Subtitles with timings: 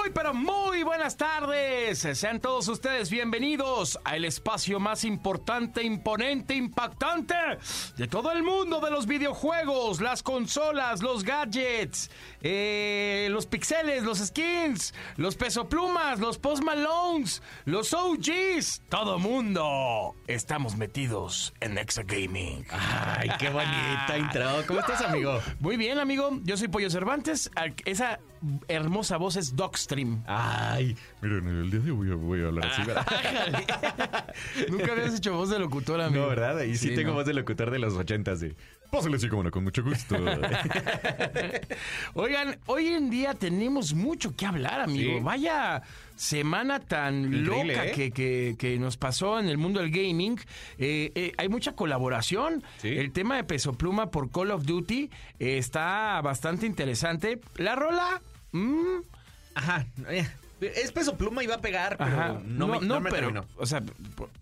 [0.00, 1.98] Muy, pero muy buenas tardes.
[2.14, 7.34] Sean todos ustedes bienvenidos al espacio más importante, imponente, impactante
[7.98, 12.10] de todo el mundo de los videojuegos, las consolas, los gadgets,
[12.40, 18.82] eh, los pixeles, los skins, los pesoplumas, los post malones, los OGs.
[18.88, 22.64] Todo mundo estamos metidos en Exa Gaming.
[22.70, 24.64] Ay, qué bonita intro.
[24.66, 25.40] ¿Cómo estás, amigo?
[25.58, 26.38] Muy bien, amigo.
[26.44, 27.50] Yo soy Pollo Cervantes.
[27.84, 28.18] Esa
[28.68, 30.22] hermosa voz es Dogstream.
[30.26, 32.82] Ay, miren, el día de hoy voy a, hablar así.
[34.70, 36.22] Nunca habías hecho voz de locutor, amigo.
[36.24, 36.60] No, ¿verdad?
[36.62, 37.16] Y sí, Sí, tengo no.
[37.16, 38.56] voz de locutor de los ochentas de...
[38.90, 40.16] Pásale así como no, con mucho gusto.
[42.14, 45.18] Oigan, hoy en día tenemos mucho que hablar, amigo.
[45.18, 45.20] Sí.
[45.22, 45.82] Vaya
[46.16, 47.92] semana tan Increíble, loca ¿eh?
[47.92, 50.38] que, que- que nos pasó en el mundo del gaming.
[50.78, 52.62] Eh, eh, hay mucha colaboración.
[52.78, 52.88] Sí.
[52.88, 57.40] El tema de Peso Pluma por Call of Duty eh, está bastante interesante.
[57.56, 58.20] La rola...
[58.52, 58.98] mm,
[59.54, 59.86] Ajá.
[60.60, 62.40] Es peso pluma y va a pegar, pero Ajá.
[62.44, 63.46] no, me, no me pero, terminó.
[63.56, 63.82] o sea,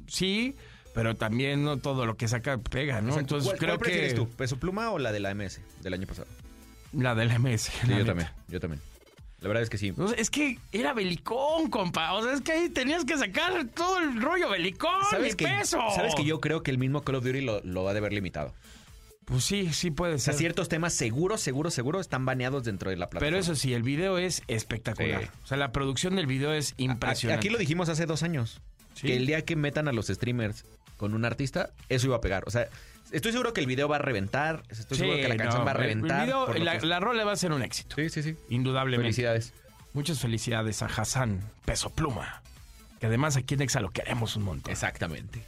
[0.08, 0.56] sí,
[0.98, 3.16] pero también no todo lo que saca pega, ¿no?
[3.20, 4.28] Entonces ¿Cuál, creo cuál prefieres que tú?
[4.30, 6.26] ¿Peso pluma o la de la MS del año pasado?
[6.90, 7.60] la MS.
[7.60, 8.06] Sí, la yo neta.
[8.06, 8.82] también, yo también.
[9.40, 9.94] La verdad es que sí.
[9.96, 12.14] O sea, es que era belicón, compa.
[12.14, 14.90] O sea, es que ahí tenías que sacar todo el rollo belicón
[15.24, 15.78] y que, peso.
[15.94, 18.12] ¿Sabes que yo creo que el mismo Call of Duty lo, lo ha de haber
[18.12, 18.52] limitado?
[19.24, 20.40] Pues sí, sí puede O sea, ser.
[20.40, 23.24] ciertos temas seguro, seguro, seguro están baneados dentro de la plataforma.
[23.28, 25.22] Pero eso sí, el video es espectacular.
[25.22, 25.30] Sí.
[25.44, 27.38] O sea, la producción del video es impresionante.
[27.46, 28.60] Aquí lo dijimos hace dos años.
[28.94, 29.06] Sí.
[29.06, 30.64] Que el día que metan a los streamers
[30.98, 32.44] con un artista, eso iba a pegar.
[32.46, 32.68] O sea,
[33.10, 34.62] estoy seguro que el video va a reventar.
[34.68, 36.20] Estoy Sí, seguro que la canción no, va a reventar.
[36.20, 37.96] El video, la, que- la rola va a ser un éxito.
[37.96, 38.36] Sí, sí, sí.
[38.50, 39.04] Indudablemente.
[39.12, 39.54] Felicidades.
[39.94, 42.42] Muchas felicidades a Hassan Peso Pluma.
[43.00, 44.70] Que además aquí en Exa lo queremos un montón.
[44.70, 45.42] Exactamente.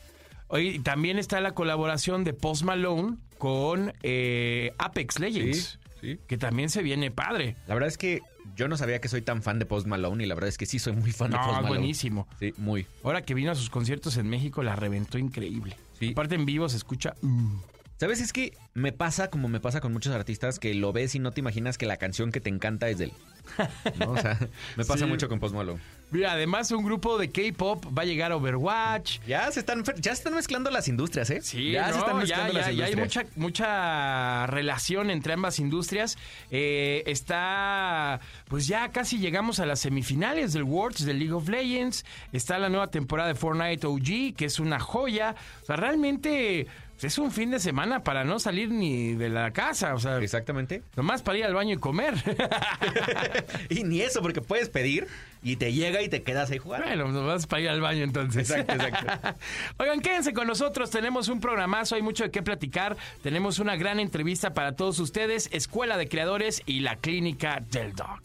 [0.49, 5.79] Oye, también está la colaboración de Post Malone con eh, Apex Legends.
[6.01, 6.21] Sí, sí.
[6.27, 7.57] Que también se viene padre.
[7.67, 8.21] La verdad es que
[8.57, 10.67] yo no sabía que soy tan fan de Post Malone y la verdad es que
[10.67, 11.69] sí soy muy fan de Post Malone.
[11.69, 12.27] buenísimo.
[12.39, 12.87] Sí, muy.
[13.03, 15.77] Ahora que vino a sus conciertos en México, la reventó increíble.
[15.99, 16.11] Sí.
[16.13, 17.15] Aparte en vivo se escucha.
[17.23, 17.57] mm.
[17.99, 18.23] ¿Sabes?
[18.23, 21.33] Es que me pasa como me pasa con muchos artistas que lo ves y no
[21.33, 23.13] te imaginas que la canción que te encanta es de él.
[24.01, 24.13] ¿No?
[24.13, 24.39] O sea,
[24.77, 25.11] me pasa Sí.
[25.11, 25.81] mucho con Post Malone.
[26.13, 29.21] Mira, además un grupo de K-pop va a llegar a Overwatch.
[29.27, 31.41] Ya se están, ya se están mezclando las industrias, ¿eh?
[31.43, 33.27] Sí, ya no, se están mezclando ya- las ya hay industrias.
[33.37, 36.19] mucha, mucha relación entre ambas industrias.
[36.51, 42.05] Eh, está, pues ya casi llegamos a las semifinales del Worlds de League of Legends.
[42.33, 45.35] Está la nueva temporada de Fortnite OG, que es una joya.
[45.63, 46.67] O sea, realmente
[47.03, 49.95] es un fin de semana para no salir ni de la casa.
[49.95, 50.83] O sea, Exactamente.
[50.97, 52.15] nomás para ir al baño y comer.
[53.69, 55.07] Y ni eso, porque puedes pedir
[55.43, 56.87] y te llega y te quedas ahí jugando.
[56.87, 58.51] Bueno, nos vas para ir al baño entonces.
[58.51, 59.37] Exacto, exacto.
[59.79, 60.91] Oigan, quédense con nosotros.
[60.91, 62.97] Tenemos un programazo, hay mucho de qué platicar.
[63.23, 65.49] Tenemos una gran entrevista para todos ustedes.
[65.53, 68.21] Escuela de Creadores y la Clínica del Doc.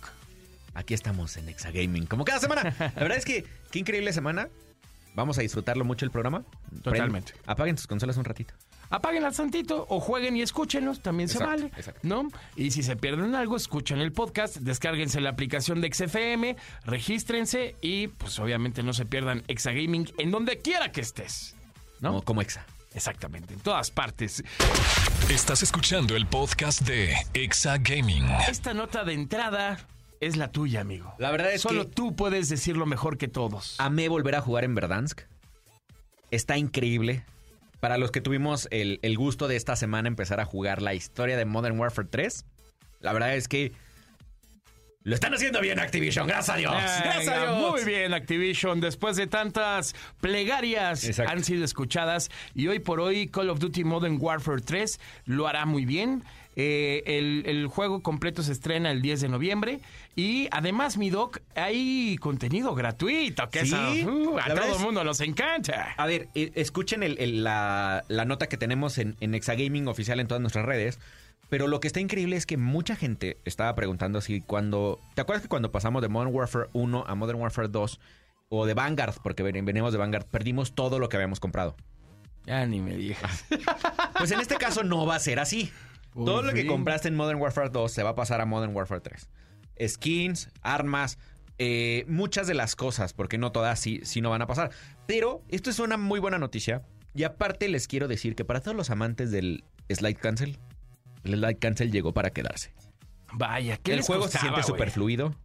[0.74, 2.76] Aquí estamos en Exagaming, como cada semana.
[2.80, 4.50] La verdad es que qué increíble semana.
[5.16, 6.44] Vamos a disfrutarlo mucho el programa.
[6.84, 7.34] Totalmente.
[7.34, 8.54] Prend- apaguen sus consolas un ratito.
[8.90, 11.72] Apáguenla tantito o jueguen y escúchenlos, también se vale.
[11.76, 12.02] exacto.
[12.04, 12.28] ¿No?
[12.56, 16.56] Y si se pierden algo, escuchen el podcast, descárguense la aplicación de XFM,
[16.86, 21.56] regístrense y pues obviamente no se pierdan Exagaming en donde quiera que estés.
[22.00, 22.10] ¿No?
[22.10, 22.66] Como, como Exa.
[22.94, 24.44] Exactamente, en todas partes.
[25.30, 28.26] Estás escuchando el podcast de Exa Gaming.
[28.48, 29.80] Esta nota de entrada
[30.22, 31.14] es la tuya, amigo.
[31.20, 33.76] La verdad es Solo que- tú puedes decirlo mejor que todos.
[33.80, 35.22] Amé volver a jugar en Verdansk.
[36.32, 37.24] Está increíble.
[37.80, 41.38] Para los que tuvimos el, el gusto de esta semana empezar a jugar la historia
[41.38, 42.46] de Modern Warfare 3,
[43.02, 43.74] la verdad es que
[45.04, 46.72] lo están haciendo bien Activision, gracias a Dios.
[46.72, 47.72] gracias a Dios.
[47.72, 48.82] Muy bien, Activision.
[48.82, 51.32] Después de tantas plegarias Exacto.
[51.32, 55.68] han sido escuchadas y hoy por hoy Call of Duty Modern Warfare 3 lo hará
[55.68, 56.24] muy bien.
[56.58, 59.80] Eh, el, el juego completo se estrena el 10 de noviembre
[60.16, 65.04] y además, mi doc, hay contenido gratuito, que Sí, eso, uh, a todo el mundo
[65.04, 65.94] nos encanta.
[65.98, 70.20] A ver, eh, escuchen el- el- la, la nota que tenemos en, en Exagaming oficial
[70.20, 71.00] en todas nuestras redes.
[71.50, 75.00] Pero lo que está increíble es que mucha gente estaba preguntando si cuando...
[75.14, 78.00] ¿Te acuerdas que cuando pasamos de Modern Warfare 1 a Modern Warfare 2
[78.50, 81.76] o de Vanguard, porque ven- venimos de Vanguard, perdimos todo lo que habíamos comprado?
[82.48, 83.46] Ya ni me digas.
[84.18, 85.72] Pues en este caso no va a ser así.
[86.16, 88.74] Por Todo lo que compraste en Modern Warfare 2 se va a pasar a Modern
[88.74, 89.28] Warfare 3.
[89.86, 91.20] Skins, armas,
[91.58, 94.72] eh, muchas de las cosas, porque no todas sí, sí no van a pasar.
[95.08, 96.84] Pero esto es una muy buena noticia.
[97.14, 100.58] Y aparte les quiero decir que para todos los amantes del slide cancel,
[101.26, 102.74] el slide cancel llegó para quedarse.
[103.34, 105.36] Vaya, ¿qué el les juego costaba, se siente súper fluido.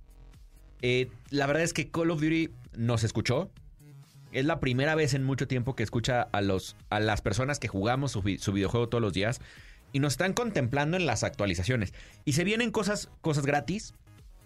[0.83, 3.51] Eh, la verdad es que Call of Duty nos escuchó.
[4.31, 7.67] Es la primera vez en mucho tiempo que escucha a, los, a las personas que
[7.67, 9.41] jugamos su, su videojuego todos los días
[9.93, 11.93] y nos están contemplando en las actualizaciones.
[12.25, 13.95] Y se vienen cosas, cosas gratis,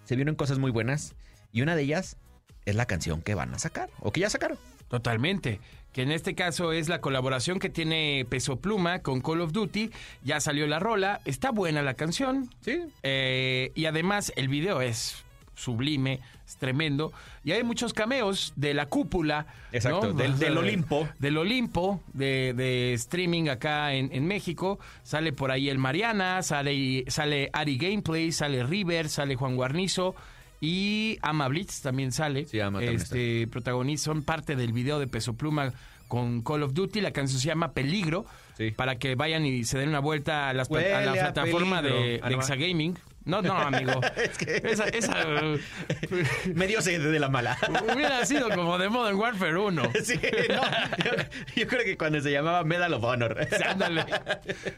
[0.04, 1.14] se vienen cosas muy buenas
[1.52, 2.16] y una de ellas
[2.64, 4.58] es la canción que van a sacar o que ya sacaron.
[4.88, 5.60] Totalmente.
[5.92, 9.90] Que en este caso es la colaboración que tiene Peso Pluma con Call of Duty.
[10.22, 11.20] Ya salió la rola.
[11.24, 12.50] Está buena la canción.
[12.60, 12.80] Sí.
[13.02, 17.12] Eh, y además el video es sublime, es tremendo.
[17.44, 19.46] Y hay muchos cameos de la cúpula.
[19.72, 20.12] Exacto, ¿no?
[20.12, 21.08] del- del de- Olimpo.
[21.18, 24.78] Del Olimpo, de, de streaming acá en, en México.
[25.02, 30.14] Sale por ahí el Mariana, sale, sale Ari Gameplay, sale River, sale Juan Guarnizo.
[30.60, 32.46] Y Ama Blitz también sale.
[32.46, 35.72] Sí, Ama también este, protagonista, son parte del video de Peso Pluma
[36.08, 37.00] con Call of Duty.
[37.02, 38.24] La canción se llama Peligro.
[38.56, 38.70] Sí.
[38.70, 42.28] Para que vayan y se den una vuelta a, las a la plataforma de, peligro.
[42.28, 42.34] De.
[42.36, 42.96] Exagaming.
[43.24, 44.00] No, no, amigo.
[44.64, 45.58] Esa, esa, uh,
[46.54, 47.56] Medio sed de la mala.
[47.94, 49.82] hubiera sido como de Modern Warfare 1.
[50.04, 50.62] sí, no,
[51.04, 51.10] yo,
[51.56, 53.48] yo creo que cuando se llamaba Medal of Honor.
[53.66, 54.04] Ándale.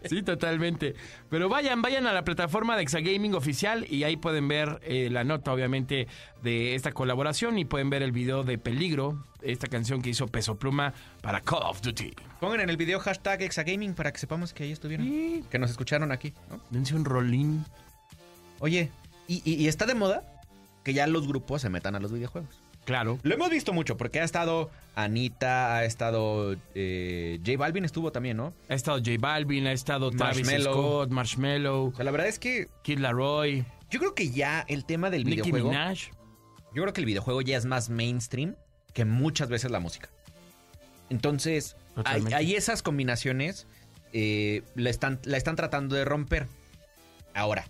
[0.04, 0.94] Sí, totalmente.
[1.28, 5.24] Pero vayan, vayan a la plataforma de Exagaming oficial y ahí pueden ver eh, la
[5.24, 6.06] nota, obviamente,
[6.42, 10.56] de esta colaboración y pueden ver el video de Peligro, esta canción que hizo Peso
[10.56, 12.14] Pluma para Call of Duty.
[12.40, 15.06] Pongan en el video hashtag Exagaming para que sepamos que ahí estuvieron.
[15.06, 15.44] Sí.
[15.50, 16.32] Que nos escucharon aquí.
[16.50, 16.60] ¿no?
[16.70, 17.64] Dense un rolín.
[18.60, 18.90] Oye,
[19.28, 20.22] y, y- y está de moda
[20.84, 22.60] que ya los grupos se metan a los videojuegos.
[22.84, 23.18] Claro.
[23.24, 28.36] Lo hemos visto mucho porque ha estado Anita, ha estado eh, J Balvin estuvo también,
[28.36, 28.52] ¿no?
[28.68, 30.72] Ha estado J Balvin, ha estado Travis Marshmello.
[30.72, 35.10] Scott, O sea, la verdad es que Kid Laroi, yo creo que ya el tema
[35.10, 35.98] del Nicki videojuego, Minaj.
[36.74, 38.54] yo creo que el videojuego ya es más mainstream
[38.94, 40.08] que muchas veces la música.
[41.10, 43.66] Entonces, hay, esas combinaciones
[44.12, 46.46] eh, la, están, la están tratando de romper.
[47.34, 47.64] Ahora,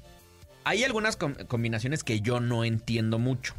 [0.67, 3.55] hay algunas com- combinaciones que yo no entiendo mucho.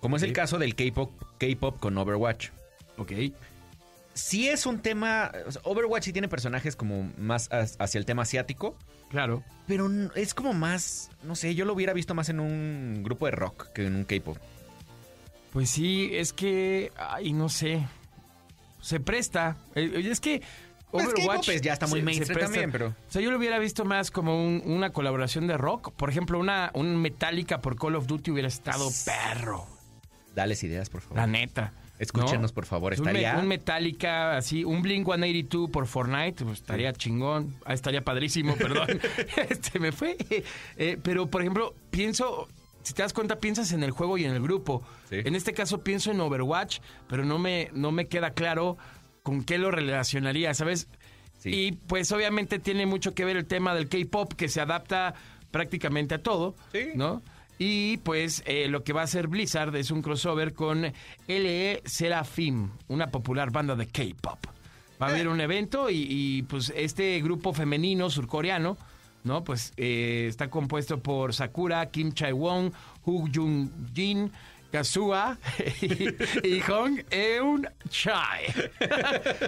[0.00, 2.50] Como es el caso del K-pop con Overwatch.
[2.98, 3.12] Ok.
[4.14, 5.32] Sí es un tema.
[5.62, 8.76] Overwatch sí tiene personajes como más hacia el tema asiático.
[9.08, 9.42] Claro.
[9.66, 11.10] Pero es como más.
[11.22, 14.04] No sé, yo lo hubiera visto más en un grupo de rock que en un
[14.04, 14.36] K-pop.
[15.52, 17.86] Pues sí, es que, ay, no sé.
[18.82, 19.56] Se presta.
[19.74, 20.42] Eh, Es que
[20.92, 22.46] Overwatch K-pop, pues, ya está muy se- mainstream presta.
[22.52, 25.92] también, pero- O sea, yo lo hubiera visto más como un- una colaboración de rock.
[25.92, 29.66] Por ejemplo, una un Metallica por Call of Duty hubiera estado perro.
[30.34, 31.16] Dales ideas, por favor.
[31.18, 31.72] La neta.
[31.98, 32.54] Escúchenos, ¿no?
[32.54, 32.94] por favor.
[32.94, 33.38] Un, me- Estaría.
[33.38, 38.88] un Metallica así, un Blink 182 por Fortnite, pues, estaría chingón, Ah, estaría padrísimo, perdón.
[39.48, 40.16] este me fue.
[40.76, 42.48] Eh, pero, por ejemplo, pienso,
[42.82, 44.82] si te das cuenta, piensas en el juego y en el grupo.
[45.10, 45.20] Sí.
[45.24, 48.76] En este caso pienso en Overwatch, pero no me, no me queda claro
[49.22, 50.88] con qué lo relacionaría, ¿sabes?
[51.38, 51.50] Sí.
[51.50, 55.14] Y pues obviamente tiene mucho que ver el tema del K-pop que se adapta
[55.50, 56.88] prácticamente a todo, Sí.
[56.94, 57.22] ¿no?
[57.58, 60.82] Y pues eh, lo que va a hacer Blizzard es un crossover con
[61.28, 64.38] LE Seraphim, una popular banda de K-pop.
[65.00, 68.76] Va a haber un evento y, y, pues este grupo femenino surcoreano,
[69.24, 69.44] ¿no?
[69.44, 72.72] Pues eh, está compuesto por Sakura, Kim Chae-won,
[73.04, 74.30] Hu Jung-jin,
[74.72, 75.38] Kazuha
[75.82, 76.08] y,
[76.56, 78.52] y Hong Eun Chae.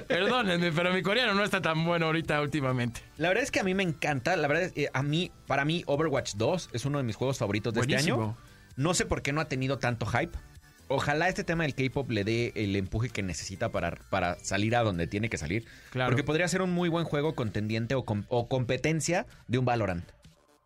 [0.06, 3.00] Perdónenme, pero mi coreano no está tan bueno ahorita últimamente.
[3.16, 4.36] La verdad es que a mí me encanta.
[4.36, 7.38] La verdad es que a mí, para mí, Overwatch 2 es uno de mis juegos
[7.38, 8.36] favoritos de este año.
[8.76, 10.36] No sé por qué no ha tenido tanto hype.
[10.88, 14.82] Ojalá este tema del K-pop le dé el empuje que necesita para, para salir a
[14.82, 15.64] donde tiene que salir.
[15.90, 16.10] Claro.
[16.10, 20.04] Porque podría ser un muy buen juego contendiente o, com- o competencia de un Valorant.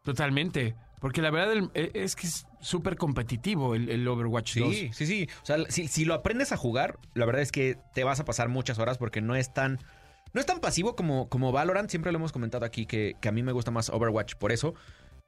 [0.02, 0.74] Totalmente.
[1.00, 4.74] Porque la verdad eh, es que es súper competitivo el, el Overwatch 2.
[4.74, 5.28] Sí, sí, sí.
[5.42, 8.24] O sea, si, si lo aprendes a jugar, la verdad es que te vas a
[8.24, 9.78] pasar muchas horas porque no es tan.
[10.34, 11.88] No es tan pasivo como, como Valorant.
[11.88, 14.74] Siempre lo hemos comentado aquí que, que a mí me gusta más Overwatch por eso.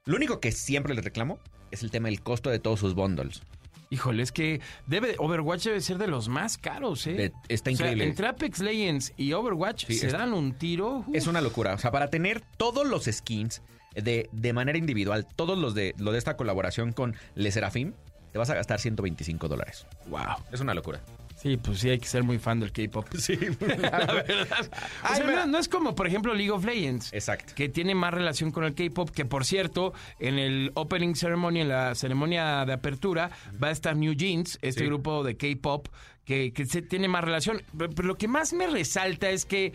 [0.05, 1.39] Lo único que siempre les reclamo
[1.71, 3.41] es el tema del costo de todos sus bundles.
[3.89, 7.13] Híjole, es que debe, Overwatch debe ser de los más caros, ¿eh?
[7.13, 8.05] De- está O sea, increíble.
[8.05, 10.99] entre Apex Legends y Overwatch Sí, se dan un tiro.
[10.99, 11.07] uf.
[11.15, 11.73] Es una locura.
[11.73, 13.61] O sea, para tener todos los skins
[13.95, 17.93] de, de manera individual, todos los de, lo de esta colaboración con Le Serafim,
[18.31, 19.85] te vas a gastar 125 dólares.
[20.07, 20.21] Wow.
[20.51, 21.01] Es una locura.
[21.35, 23.05] Sí, pues sí, hay que ser muy fan del K-pop.
[23.17, 23.35] Sí.
[23.59, 24.47] la verdad.
[24.61, 25.45] O Ay, sea, mira.
[25.45, 27.11] no, no es como, por ejemplo, League of Legends.
[27.13, 27.53] Exacto.
[27.55, 31.69] que tiene más relación con el K-pop, que por cierto, en el opening ceremony, en
[31.69, 33.31] la ceremonia de apertura,
[33.61, 34.85] va a estar New Jeans, este Sí.
[34.85, 35.87] grupo de K-pop,
[36.25, 37.61] que, que se tiene más relación.
[37.77, 39.73] Pero, pero lo que más me resalta es que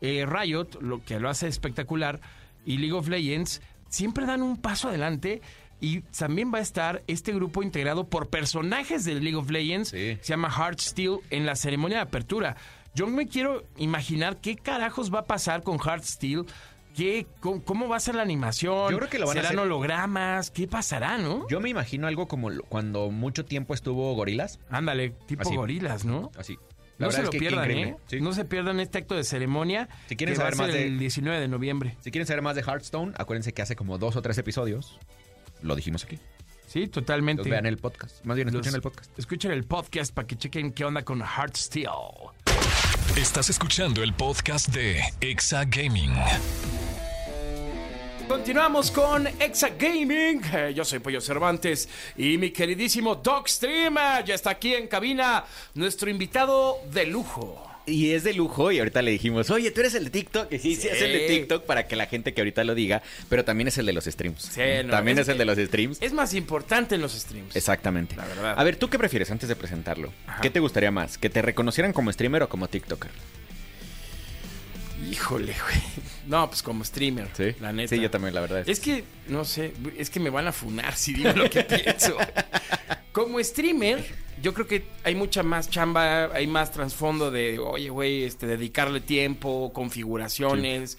[0.00, 2.20] eh, Riot, lo que lo hace espectacular,
[2.64, 5.42] y League of Legends, siempre dan un paso adelante
[5.80, 9.88] Y también va a estar este grupo integrado por personajes de League of Legends.
[9.88, 10.16] Sí.
[10.20, 12.56] Se llama Heartsteel en la ceremonia de apertura.
[12.94, 16.44] Yo me quiero imaginar qué carajos va a pasar con Heartsteel.
[16.94, 18.90] ¿Qué, cómo, cómo va a ser la animación?
[18.92, 20.50] Yo creo que lo van a ¿Serán hacer- hologramas?
[20.52, 21.48] ¿Qué pasará, no?
[21.48, 24.60] Yo me imagino algo como cuando mucho tiempo estuvo Gorilas.
[24.70, 25.56] Ándale, tipo Así.
[25.56, 26.30] gorilas, ¿no?
[26.38, 26.58] Así.
[27.02, 27.70] La No se es lo que pierdan.
[27.70, 27.96] ¿eh?
[28.06, 28.20] Sí.
[28.20, 29.88] No se pierdan este acto de ceremonia.
[30.08, 31.96] Si quieren que va saber a ser más de- el 19 de noviembre.
[32.00, 34.98] Si quieren saber más de Hearthstone, acuérdense que hace como dos o tres episodios
[35.62, 36.18] lo dijimos aquí.
[36.66, 37.42] Sí, totalmente.
[37.42, 38.24] Los vean el podcast.
[38.24, 39.18] Más bien escuchen Los- el podcast.
[39.18, 41.88] Escuchen el podcast para que chequen qué onda con Heartsteel.
[43.16, 46.12] Estás escuchando el podcast de Exa Gaming.
[48.28, 50.40] Continuamos con Exa Gaming.
[50.52, 55.44] Eh, yo soy Pollo Cervantes y mi queridísimo Dogstream eh, ya está aquí en cabina,
[55.74, 57.68] nuestro invitado de lujo.
[57.84, 60.52] Y es de lujo y ahorita le dijimos, oye, tú eres el de TikTok.
[60.52, 60.88] Y sí, sí, Sí.
[60.88, 63.76] es el de TikTok para que la gente que ahorita lo diga, pero también es
[63.78, 64.42] el de los streams.
[64.42, 65.98] Sí, no, también es es, el de los streams.
[66.00, 67.54] Es más importante en los streams.
[67.56, 68.14] Exactamente.
[68.16, 68.54] La verdad.
[68.56, 70.12] A ver, ¿tú qué prefieres antes de presentarlo?
[70.26, 70.40] Ajá.
[70.40, 71.18] ¿Qué te gustaría más?
[71.18, 73.10] ¿Que te reconocieran como streamer o como TikToker?
[75.10, 75.82] Híjole, güey.
[76.26, 77.28] No, pues como streamer.
[77.36, 77.94] Sí, La neta.
[77.94, 78.68] Sí, yo también, la verdad.
[78.68, 78.80] Es...
[78.80, 82.16] Que, no sé, es que me van a funar si digo lo que pienso.
[83.12, 84.04] Como streamer,
[84.42, 89.00] yo creo que hay mucha más chamba, hay más trasfondo de, oye, güey, este, dedicarle
[89.00, 90.96] tiempo, configuraciones,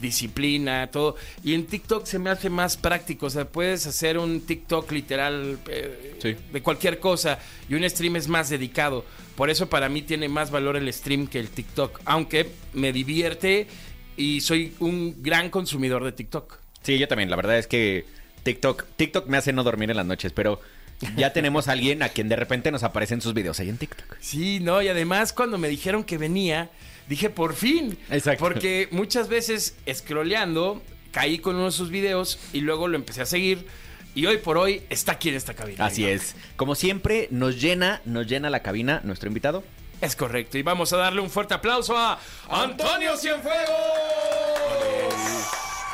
[0.00, 1.14] disciplina, todo.
[1.44, 5.58] Y en TikTok se me hace más práctico, o sea, puedes hacer un TikTok literal
[5.68, 6.36] eh, Sí.
[6.52, 7.38] de cualquier cosa
[7.68, 9.04] y un stream es más dedicado.
[9.36, 13.66] Por eso para mí tiene más valor el stream que el TikTok, aunque me divierte
[14.16, 16.58] y soy un gran consumidor de TikTok.
[16.82, 17.30] Sí, yo también.
[17.30, 18.04] La verdad es que
[18.42, 20.60] TikTok, TikTok me hace no dormir en las noches, pero
[21.16, 24.16] ya tenemos a alguien a quien de repente nos aparecen sus videos ahí en TikTok.
[24.20, 26.70] Sí, no, y además cuando me dijeron que venía,
[27.08, 27.98] dije por fin.
[28.10, 28.44] Exacto.
[28.44, 33.26] Porque muchas veces scrolleando, caí con uno de sus videos y luego lo empecé a
[33.26, 33.66] seguir.
[34.14, 35.86] Y hoy por hoy está aquí en esta cabina.
[35.86, 36.34] Así es.
[36.56, 39.64] Como siempre, nos llena, nos llena la cabina nuestro invitado.
[40.02, 40.58] Es correcto.
[40.58, 42.18] Y vamos a darle un fuerte aplauso a
[42.50, 43.62] Antonio Cienfuegos.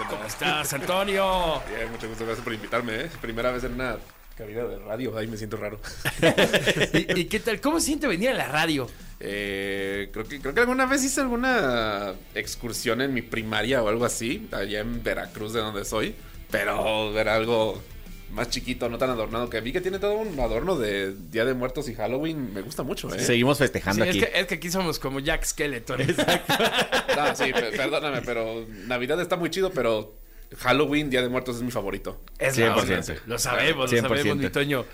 [0.08, 1.62] ¿Cómo estás, Antonio?
[1.68, 3.10] Bien, mucho gusto, gracias por invitarme, ¿eh?
[3.20, 3.98] Primera vez en una
[4.34, 5.78] cabina de radio, ahí me siento raro.
[6.94, 7.60] ¿Y, y qué tal?
[7.60, 8.88] ¿Cómo se siente venir a la radio?
[9.20, 14.06] Eh, creo, que, creo que alguna vez hice alguna excursión en mi primaria o algo
[14.06, 16.14] así, allá en Veracruz, de donde soy,
[16.50, 17.82] pero era algo
[18.32, 21.54] más chiquito, no tan adornado, que vi que tiene todo un adorno de Día de
[21.54, 23.20] Muertos y Halloween, me gusta mucho, ¿eh?
[23.20, 24.24] Seguimos festejando Sí, es, aquí.
[24.32, 26.00] que, es que aquí somos como Jack Skeleton.
[27.16, 30.14] No, sí, pe- perdóname, pero Navidad está muy chido, pero
[30.58, 32.20] Halloween, Día de Muertos es mi favorito.
[32.38, 32.80] Es la 100%.
[32.80, 33.14] onda.
[33.26, 34.02] Lo sabemos, lo 100%.
[34.02, 34.84] sabemos, mi Toño.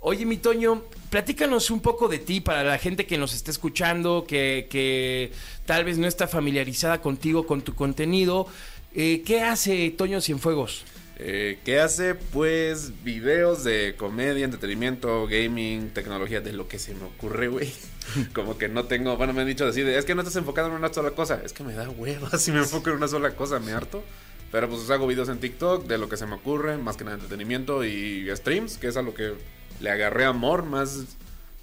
[0.00, 4.26] Oye, mi Toño, platícanos un poco de ti para la gente que nos está escuchando,
[4.28, 5.32] que, que
[5.64, 8.46] tal vez no está familiarizada contigo, con tu contenido.
[8.94, 10.84] Eh, ¿Qué hace Toño Cienfuegos?
[11.16, 12.14] Eh, ¿Qué hace?
[12.14, 17.72] Pues videos de comedia, entretenimiento, gaming, tecnología, de lo que se me ocurre, güey.
[18.34, 20.68] Como que no tengo, bueno, me han dicho así, de, es que no estás enfocado
[20.68, 21.40] en una sola cosa.
[21.44, 24.02] Es que me da hueva si me enfoco en una sola cosa, me harto.
[24.50, 27.16] Pero pues hago videos en TikTok de lo que se me ocurre, más que nada
[27.16, 29.34] entretenimiento y streams, que es a lo que
[29.80, 31.06] le agarré amor más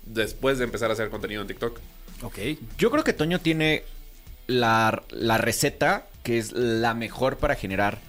[0.05, 1.79] después de empezar a hacer contenido en TikTok.
[2.21, 2.37] Ok.
[2.77, 3.83] Yo creo que Toño tiene
[4.47, 7.99] la, la receta que es la mejor para generar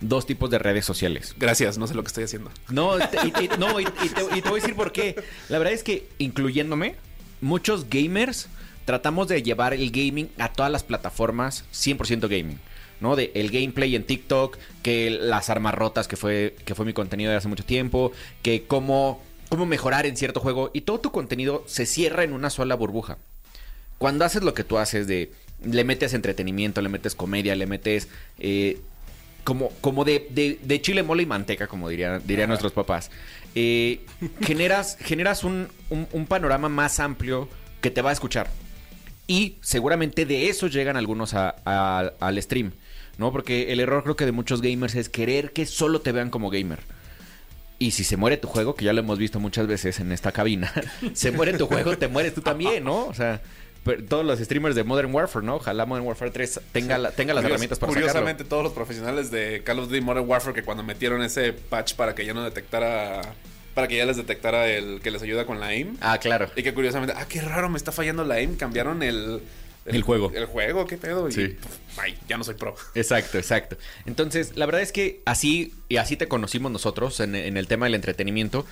[0.00, 1.34] dos tipos de redes sociales.
[1.38, 2.50] Gracias, no sé lo que estoy haciendo.
[2.70, 5.16] No, te- y, y- no, y- y te, y te voy a decir por qué.
[5.48, 6.94] La verdad es que, incluyéndome,
[7.40, 8.48] muchos gamers
[8.84, 12.58] tratamos de llevar el gaming a todas las plataformas 100% gaming.
[13.00, 13.14] ¿no?
[13.14, 17.30] De el gameplay en TikTok, que las armas rotas, que fue, que fue mi contenido
[17.30, 18.10] de hace mucho tiempo,
[18.42, 20.70] que cómo, cómo mejorar en cierto juego.
[20.72, 23.18] Y todo tu contenido se cierra en una sola burbuja.
[23.98, 25.30] Cuando haces lo que tú haces de...
[25.64, 28.08] Le metes entretenimiento, le metes comedia, le metes...
[28.38, 28.80] eh,
[29.48, 33.10] como, como de, de- de chile, mole y manteca, como diría, dirían nuestros papás.
[33.54, 34.00] Eh,
[34.42, 37.48] generas generas un, un- un panorama más amplio
[37.80, 38.50] que te va a escuchar.
[39.26, 42.72] Y seguramente de eso llegan algunos a- a- al stream,
[43.16, 43.32] ¿no?
[43.32, 46.50] Porque el error creo que de muchos gamers es querer que solo te vean como
[46.50, 46.80] gamer.
[47.78, 50.30] Y si se muere tu juego, que ya lo hemos visto muchas veces en esta
[50.30, 50.70] cabina,
[51.14, 53.06] se muere tu juego, te mueres tú también, ¿no?
[53.06, 53.40] O sea,
[53.96, 55.56] todos los streamers de Modern Warfare, ¿no?
[55.56, 58.48] Ojalá Modern Warfare 3 tenga, la- tenga las Curios- herramientas para Curiosamente, sacarlo.
[58.48, 62.14] todos los profesionales de Call of Duty Modern Warfare que cuando metieron ese patch para
[62.14, 63.22] que ya no detectara,
[63.74, 66.50] para que ya les detectara el que les ayuda con la aim, Ah, claro.
[66.56, 69.40] y que curiosamente, ah, qué raro, me está fallando la aim, cambiaron el...
[69.86, 70.30] El juego.
[70.34, 71.30] El juego, qué pedo.
[71.30, 71.40] Sí.
[71.42, 71.56] Y,
[71.98, 72.74] ay, ya no soy pro.
[72.94, 73.78] Exacto, exacto.
[74.04, 77.86] Entonces, la verdad es que así y así te conocimos nosotros en, en el tema
[77.86, 78.66] del entretenimiento.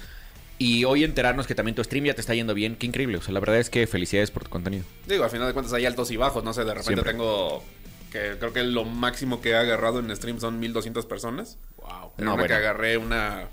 [0.59, 3.19] Y hoy enterarnos que también tu stream ya te está yendo bien, qué increíble.
[3.19, 4.85] O sea, la verdad es que felicidades por tu contenido.
[5.07, 7.13] Digo, al final de cuentas hay altos y bajos, no sé, de repente Siempre.
[7.13, 7.63] tengo...
[8.11, 11.59] Que creo que lo máximo que he agarrado en stream son 1200 personas.
[11.77, 12.13] Wow.
[12.17, 12.47] En No, una bueno.
[12.47, 13.49] que agarré una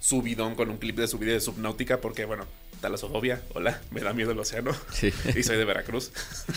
[0.00, 2.46] subidón con un clip de su vida de Subnáutica porque, bueno,
[2.80, 4.70] talasofobia, hola, me da miedo el océano.
[4.92, 5.12] Sí.
[5.36, 6.12] Y soy de Veracruz.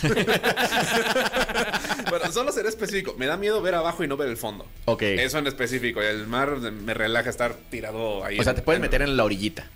[2.08, 3.14] bueno, solo seré específico.
[3.18, 4.66] Me da miedo ver abajo y no ver el fondo.
[4.86, 5.02] Ok.
[5.02, 6.00] Eso en específico.
[6.02, 8.38] El mar me relaja estar tirado ahí.
[8.38, 9.68] O sea, en- te puedes en- meter en la orillita.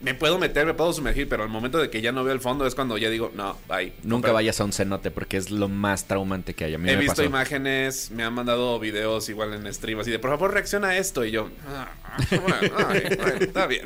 [0.00, 2.40] Me puedo meter, me puedo sumergir, pero al momento de que ya no veo el
[2.40, 3.92] fondo es cuando ya digo, no, bye.
[4.02, 6.74] Nunca vayas a un cenote porque es lo más traumante que hay.
[6.74, 7.24] A mí He me visto pasó.
[7.24, 11.22] imágenes, me han mandado videos igual en stream así de, por favor, reacciona a esto.
[11.26, 11.90] Y yo, "Ah,
[12.30, 13.84] bueno, ay, bueno, está bien.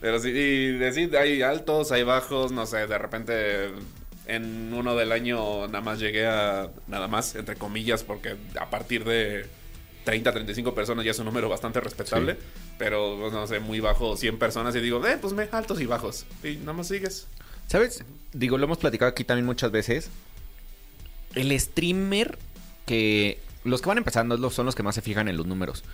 [0.00, 3.70] Pero sí, y decir, hay altos, hay bajos, no sé, de repente
[4.26, 9.02] en uno del año nada más llegué a, nada más, entre comillas, porque a partir
[9.04, 9.46] de
[10.04, 12.34] 30, 35 personas ya es un número bastante respetable.
[12.34, 12.38] Sí.
[12.78, 15.86] Pero, pues, no sé, muy bajo, 100 personas y digo, eh, pues me, altos y
[15.86, 16.26] bajos.
[16.42, 17.26] Y nada más sigues.
[17.68, 18.04] ¿Sabes?
[18.32, 20.10] Digo, lo hemos platicado aquí también muchas veces.
[21.34, 22.38] El streamer
[22.86, 23.38] que...
[23.64, 25.84] Los que van empezando son los que más se fijan en los números.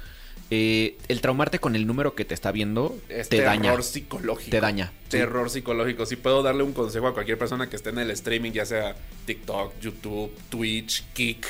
[0.52, 3.82] Eh, el traumarte con el número que te está viendo Es te terror daña.
[3.82, 4.50] psicológico.
[4.50, 4.92] Te daña.
[5.04, 5.10] Sí.
[5.10, 6.06] Terror psicológico.
[6.06, 8.96] Si puedo darle un consejo a cualquier persona que esté en el streaming, ya sea
[9.26, 11.46] TikTok, YouTube, Twitch, Kick,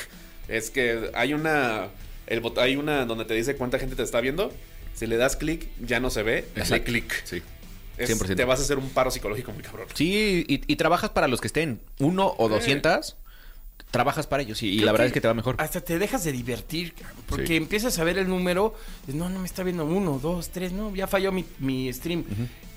[0.47, 1.87] es que hay una.
[2.27, 4.53] El hay una donde te dice cuánta gente te está viendo.
[4.93, 6.45] Si le das clic, ya no se ve.
[6.55, 6.85] Exacto.
[6.85, 7.23] clic.
[7.25, 7.41] Sí.
[7.97, 8.35] Es- 100%.
[8.35, 9.87] Te vas a hacer un paro psicológico muy cabrón.
[9.93, 12.53] Sí, y, y trabajas para los que estén uno o Sí.
[12.55, 13.15] 200.
[13.91, 15.55] Trabajas para ellos y, y la verdad es que te va mejor.
[15.57, 17.55] Hasta te dejas de divertir, cabrón, porque Sí.
[17.57, 18.73] empiezas a ver el número,
[19.07, 22.23] no, no me está viendo uno, dos, tres, no, ya falló mi, mi stream.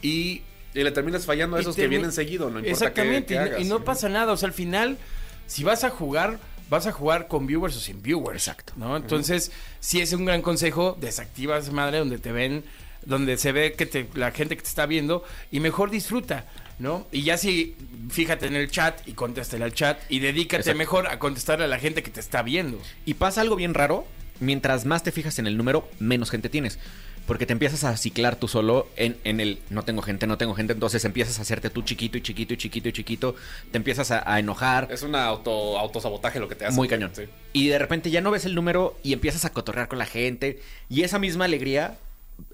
[0.03, 0.43] Y
[0.75, 3.51] Y le terminas fallando a esos que vienen seguido, no importa qué- Exactamente, qué y
[3.51, 4.33] no- y, no pasa nada.
[4.33, 4.99] O sea, al final,
[5.47, 6.41] si vas a jugar,
[6.71, 8.49] vas a jugar con viewers o sin viewers.
[8.49, 8.73] Exacto.
[8.77, 8.97] ¿no?
[8.97, 12.65] Entonces, sí es un gran consejo, desactiva esa madre donde te ven,
[13.05, 16.45] donde se ve que te, la gente que te está viendo, y mejor disfruta.
[16.77, 17.07] ¿No?
[17.13, 17.77] Y ya si
[18.11, 20.79] fíjate en el chat y contéstale al chat y dedícate Exacto.
[20.79, 22.81] mejor a contestarle a la gente que te está viendo.
[23.07, 24.09] Y pasa algo bien raro.
[24.41, 26.81] Mientras más te fijas en el número, menos gente tienes.
[27.27, 30.55] Porque te empiezas a ciclar tú solo en, en el no tengo gente, no tengo
[30.55, 30.75] gente.
[30.75, 33.35] Entonces empiezas a hacerte tú chiquito y chiquito y chiquito y chiquito.
[33.71, 34.89] Te empiezas a, a enojar.
[34.91, 36.77] Es un auto, autosabotaje lo que te hace.
[36.77, 37.13] Muy cañón.
[37.15, 37.23] Sí.
[37.53, 40.61] Y de repente ya no ves el número y empiezas a cotorrear con la gente.
[40.89, 41.97] Y esa misma alegría,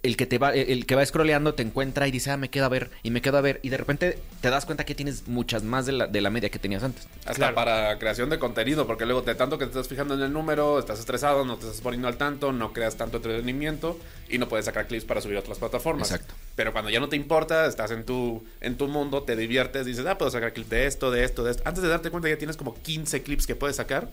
[0.02, 2.64] el que te va, el que va scrolleando te encuentra y dice, ah, me quedo
[2.64, 3.60] a ver, y me quedo a ver.
[3.62, 6.48] Y de repente te das cuenta que tienes muchas más de la, de la media
[6.50, 7.06] que tenías antes.
[7.20, 7.54] Hasta Claro.
[7.54, 10.78] para creación de contenido, porque luego de tanto que te estás fijando en el número,
[10.78, 14.64] estás estresado, no te estás poniendo al tanto, no creas tanto entretenimiento y no puedes
[14.66, 16.10] sacar clips para subir a otras plataformas.
[16.10, 16.34] Exacto.
[16.56, 20.06] Pero cuando ya no te importa, estás en tu, en tu mundo, te diviertes, dices,
[20.06, 21.62] ah, puedo sacar clip de esto, de esto, de esto.
[21.66, 24.08] Antes de darte cuenta ya tienes como 15 clips que puedes sacar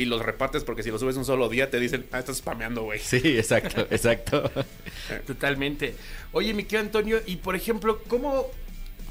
[0.00, 2.84] y los repartes porque si los subes un solo día te dicen, ah, estás spameando,
[2.84, 2.98] güey.
[3.00, 4.50] Sí, exacto, exacto.
[5.26, 5.94] Totalmente.
[6.32, 8.46] Oye, mi querido Antonio, y por ejemplo, ¿cómo?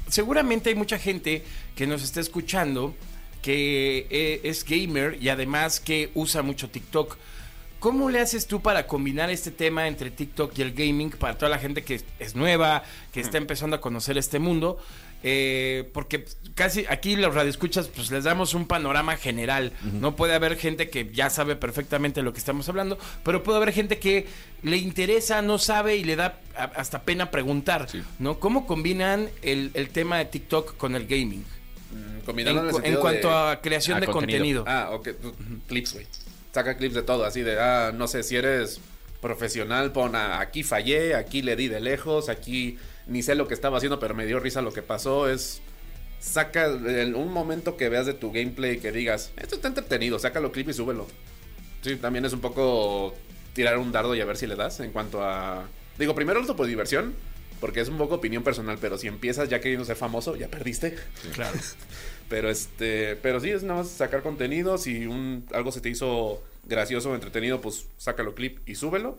[0.08, 1.44] Seguramente hay mucha gente
[1.76, 2.96] que nos está escuchando
[3.40, 7.16] que eh, es gamer y además que usa mucho TikTok.
[7.78, 11.50] ¿Cómo le haces tú para combinar este tema entre TikTok y el gaming para toda
[11.50, 14.78] la gente que es nueva, que está empezando a conocer este mundo?
[15.22, 19.72] Eh, porque casi aquí los radioescuchas pues les damos un panorama general.
[20.00, 23.72] No puede haber gente que ya sabe perfectamente lo que estamos hablando, pero puede haber
[23.72, 24.26] gente que
[24.62, 28.02] le interesa, no sabe y le da a- hasta pena preguntar, Sí.
[28.18, 28.40] ¿no?
[28.40, 31.44] ¿Cómo combinan el, el tema de TikTok con el gaming?
[31.92, 34.64] Mm, En, cu- cuanto de- a creación a de contenido.
[34.64, 34.64] contenido.
[34.66, 35.08] Ah, ok.
[35.20, 35.34] pues,
[35.66, 36.06] Clips, güey.
[36.54, 38.80] Saca clips de todo, así de, ah, no sé, si eres
[39.20, 43.54] profesional, pon ah, aquí fallé, aquí le di de lejos, aquí ni sé lo que
[43.54, 45.28] estaba haciendo, pero me dio risa lo que pasó.
[45.28, 45.60] Es.
[46.20, 50.52] Saca en un momento que veas de tu gameplay que digas, esto está entretenido, sácalo
[50.52, 51.06] clip y súbelo.
[51.80, 53.14] Sí, también es un poco
[53.54, 55.66] tirar un dardo y a ver si le das en cuanto a.
[55.98, 57.14] Digo, primero esto por diversión,
[57.60, 60.96] porque es un poco opinión personal, pero si empiezas ya queriendo ser famoso, ya perdiste.
[61.34, 61.58] Claro.
[62.30, 64.78] Pero este, pero sí es nada más sacar contenido.
[64.78, 69.18] Si un algo se te hizo gracioso o entretenido, pues sácalo clip y súbelo.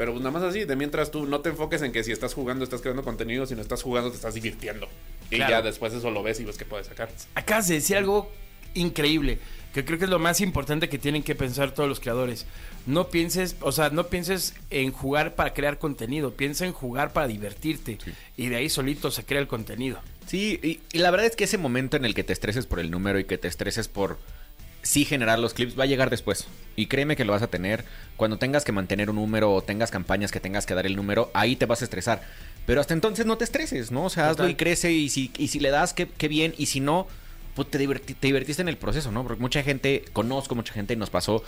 [0.00, 2.32] Pero pues nada más así, de mientras tú no te enfoques en que si estás
[2.32, 4.88] jugando estás creando contenido, si no estás jugando te estás divirtiendo.
[5.30, 5.50] Y Claro.
[5.50, 7.10] ya después eso lo ves y ves que puedes sacar.
[7.34, 8.30] Acabas de decir algo
[8.72, 9.38] increíble,
[9.74, 12.46] que creo que es lo más importante que tienen que pensar todos los creadores.
[12.86, 17.26] No pienses, o sea, no pienses en jugar para crear contenido, piensa en jugar para
[17.28, 17.98] divertirte.
[18.38, 19.98] Y de ahí solito se crea el contenido.
[20.26, 22.80] Sí, y, y la verdad es que ese momento en el que te estreses por
[22.80, 24.18] el número y que te estreses por
[24.82, 26.46] sí generar los clips va a llegar después.
[26.76, 27.84] Y créeme que lo vas a tener
[28.16, 31.30] cuando tengas que mantener un número o tengas campañas que tengas que dar el número,
[31.34, 32.22] ahí te vas a estresar.
[32.66, 34.04] Pero hasta entonces no te estreses, ¿no?
[34.04, 36.54] O sea, hazlo y crece y si, y si le das, qué, qué bien.
[36.56, 37.06] Y si no,
[37.54, 39.22] pues te, diverti- te divertiste en el proceso, ¿no?
[39.24, 41.42] Porque mucha gente, conozco mucha gente y nos pasó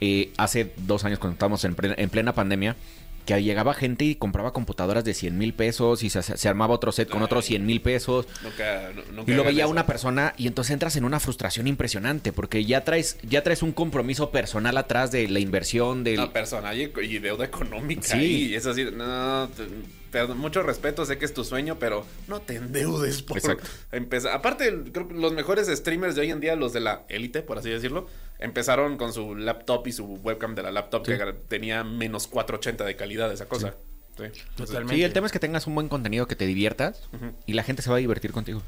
[0.00, 2.76] eh, hace dos años cuando estábamos en plena, en plena pandemia.
[3.26, 6.92] Que llegaba gente y compraba computadoras de 100 mil pesos y se, se armaba otro
[6.92, 8.26] set con otros 100 mil pesos.
[8.42, 9.70] Nunca, nu- nunca Y lo veía eso.
[9.70, 13.72] una persona y entonces entras en una frustración impresionante porque ya traes, ya traes un
[13.72, 16.16] compromiso personal atrás de la inversión, del...
[16.16, 18.02] No, personal y, y deuda económica.
[18.16, 18.50] Sí.
[18.50, 19.66] Y es así, no, te-
[20.12, 23.68] pero mucho respeto, sé que es tu sueño, pero no te endeudes por Exacto.
[23.92, 24.32] empezar.
[24.34, 27.58] Aparte, creo que los mejores streamers de hoy en día, los de la élite, por
[27.58, 28.06] así decirlo,
[28.38, 31.18] empezaron con su laptop y su webcam de la laptop que
[31.48, 33.74] tenía menos 480 de calidad esa cosa.
[34.16, 34.24] Sí.
[34.56, 34.94] Totalmente.
[34.94, 37.08] Sí, el tema es que tengas un buen contenido que te diviertas
[37.44, 38.62] y la gente se va a divertir contigo.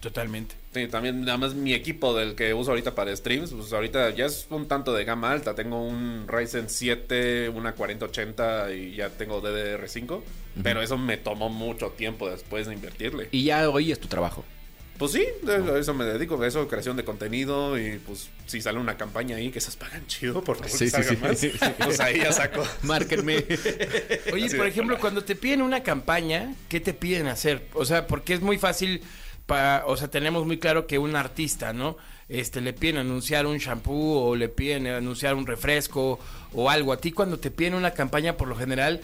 [0.00, 0.54] Totalmente.
[0.72, 4.24] Sí, también nada más mi equipo del que uso ahorita para streams, pues ahorita ya
[4.24, 5.54] es un tanto de gama alta.
[5.54, 10.22] Tengo un Ryzen 7, una 4080 y ya tengo DDR5.
[10.62, 13.28] Pero eso me tomó mucho tiempo después de invertirle.
[13.30, 14.44] Y ya hoy es tu trabajo.
[15.00, 18.78] Pues sí, a eso me dedico, a eso, creación de contenido y pues si sale
[18.78, 21.52] una campaña ahí que esas pagan chido, por favor, Sí, que sí, salgan sí.
[21.58, 22.62] más, pues ahí ya saco.
[22.82, 23.36] Márquenme.
[24.34, 25.00] Oye, Así por de, ejemplo, hola.
[25.00, 27.66] cuando te piden una campaña, ¿qué te piden hacer?
[27.72, 29.00] O sea, porque es muy fácil
[29.46, 31.96] para, o sea, tenemos muy claro que un artista, ¿no?
[32.28, 36.20] Este, le piden anunciar un shampoo o le piden anunciar un refresco
[36.52, 36.92] o algo.
[36.92, 39.00] A ti cuando te piden una campaña, por lo general,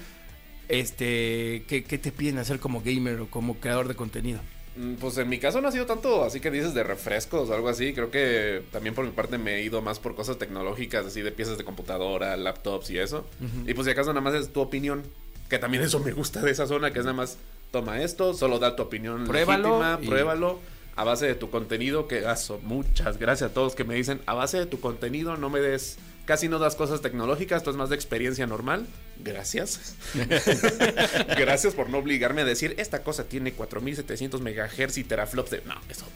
[0.69, 4.41] este, ¿qué, qué te piden hacer como gamer o como creador de contenido?
[4.77, 7.55] Mm, Pues en mi caso no ha sido tanto así que dices de refrescos o
[7.55, 7.93] algo así.
[7.95, 11.33] Creo que también por mi parte me he ido más por cosas tecnológicas, así de
[11.33, 13.27] piezas de computadora, laptops y eso.
[13.67, 15.03] Y pues si acaso nada más es tu opinión.
[15.49, 17.39] Que también eso me gusta de esa zona, que es nada más
[17.71, 20.59] toma esto, solo da tu opinión Pruébalo legítima, y- pruébalo
[20.97, 22.09] a base de tu contenido.
[22.09, 25.49] Que aso, muchas gracias a todos que me dicen a base de tu contenido no
[25.51, 25.99] me des.
[26.25, 28.87] Casi no das cosas tecnológicas, esto es más de experiencia normal.
[29.21, 29.95] Gracias.
[31.39, 35.63] Gracias por no obligarme a decir, esta cosa tiene 4700 megahertz y teraflops de...
[35.63, 36.07] No, eso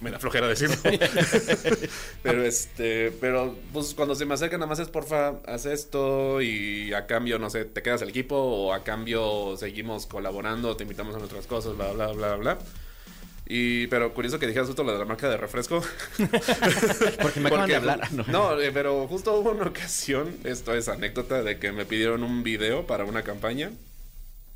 [0.00, 0.76] me da flojera decirlo.
[2.22, 6.92] pero este, pero pues cuando se me acerca nada más es porfa, haz esto y
[6.92, 11.14] a cambio, no sé, te quedas el equipo o a cambio seguimos colaborando, te invitamos
[11.14, 12.58] a nuestras cosas, bla, bla, bla, bla.
[13.52, 15.82] Y, pero curioso que dijeras justo lo de la marca de refresco.
[17.20, 18.12] Porque me acaban Porque, de hablar.
[18.12, 18.24] No.
[18.28, 22.44] No, eh, pero justo hubo una ocasión, esto es anécdota, de que me pidieron un
[22.44, 23.72] video para una campaña.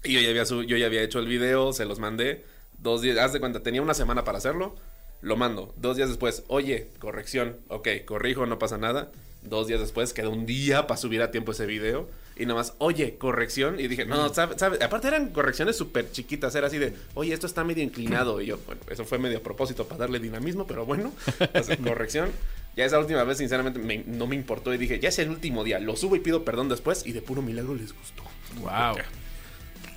[0.05, 2.45] Y yo ya había, yo ya había hecho el video, se los mandé.
[2.79, 4.77] Dos días, haz de cuenta, tenía una semana para hacerlo.
[5.23, 5.75] Lo mando.
[5.77, 7.57] Dos días después, oye, corrección.
[7.67, 9.11] Ok, corrijo, no pasa nada.
[9.43, 12.09] Dos días después, quedó un día para subir a tiempo ese video.
[12.37, 13.79] Y nada más, oye, corrección.
[13.79, 14.59] Y dije, no, ¿sabes?
[14.59, 14.83] Sabe?
[14.85, 16.55] Aparte eran correcciones súper chiquitas.
[16.55, 18.41] Era así de, oye, esto está medio inclinado.
[18.41, 21.13] Y yo, bueno, eso fue medio a propósito para darle dinamismo, pero bueno.
[21.85, 22.31] Corrección.
[22.77, 24.75] Ya esa última vez, sinceramente, me- no me importó.
[24.75, 25.79] Y dije, ya es el último día.
[25.79, 27.07] Lo subo y pido perdón después.
[27.07, 28.25] Y de puro milagro les gustó.
[28.61, 28.97] Wow.